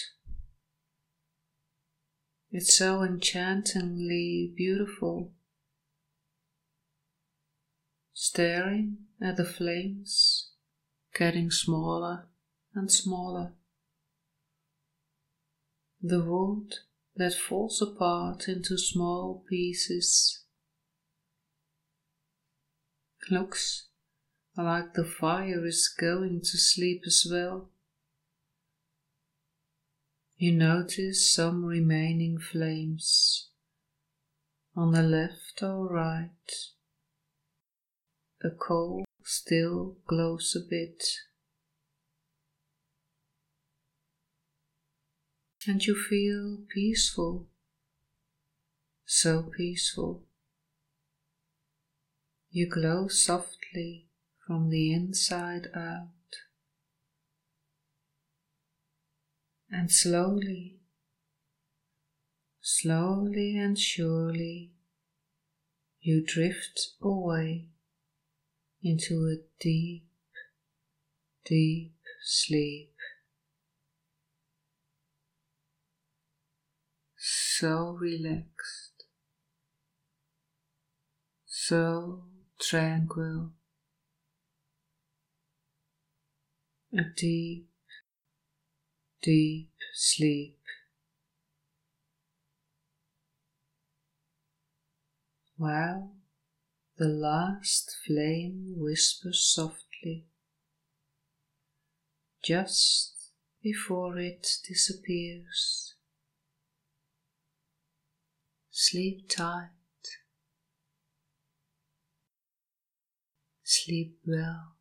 It's 2.50 2.76
so 2.76 3.02
enchantingly 3.02 4.52
beautiful 4.56 5.32
staring 8.12 8.98
at 9.22 9.36
the 9.36 9.44
flames 9.44 10.50
getting 11.14 11.50
smaller 11.50 12.26
and 12.74 12.90
smaller. 12.90 13.52
The 16.02 16.24
wood 16.24 16.74
that 17.14 17.34
falls 17.34 17.80
apart 17.80 18.48
into 18.48 18.76
small 18.76 19.44
pieces 19.48 20.45
looks 23.30 23.86
like 24.56 24.94
the 24.94 25.04
fire 25.04 25.66
is 25.66 25.88
going 25.88 26.40
to 26.40 26.56
sleep 26.58 27.02
as 27.06 27.26
well. 27.30 27.68
You 30.36 30.52
notice 30.52 31.32
some 31.32 31.64
remaining 31.64 32.38
flames 32.38 33.48
on 34.76 34.92
the 34.92 35.02
left 35.02 35.62
or 35.62 35.88
right. 35.88 36.52
A 38.44 38.50
coal 38.50 39.04
still 39.24 39.96
glows 40.06 40.54
a 40.54 40.68
bit. 40.68 41.02
And 45.66 45.84
you 45.84 45.96
feel 45.96 46.58
peaceful, 46.72 47.46
so 49.06 49.50
peaceful. 49.56 50.25
You 52.56 52.66
glow 52.66 53.08
softly 53.08 54.06
from 54.46 54.70
the 54.70 54.90
inside 54.90 55.66
out. 55.76 56.08
And 59.70 59.92
slowly, 59.92 60.80
slowly 62.62 63.58
and 63.58 63.78
surely, 63.78 64.72
you 66.00 66.24
drift 66.24 66.92
away 67.02 67.68
into 68.82 69.26
a 69.26 69.36
deep, 69.60 70.08
deep 71.44 71.92
sleep. 72.24 72.94
So 77.18 77.98
relaxed, 78.00 79.04
so 81.44 82.22
tranquil, 82.58 83.50
a 86.96 87.02
deep, 87.16 87.68
deep 89.22 89.70
sleep. 89.94 90.58
While 95.56 96.12
the 96.98 97.08
last 97.08 97.96
flame 98.06 98.74
whispers 98.76 99.40
softly 99.42 100.26
just 102.46 103.32
before 103.60 104.18
it 104.18 104.46
disappears. 104.68 105.94
Sleep 108.70 109.28
tight. 109.28 109.75
Sleep 113.68 114.20
well. 114.24 114.76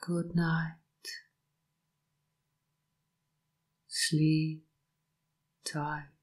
Good 0.00 0.34
night. 0.34 0.74
Sleep 3.86 4.64
tight. 5.64 6.13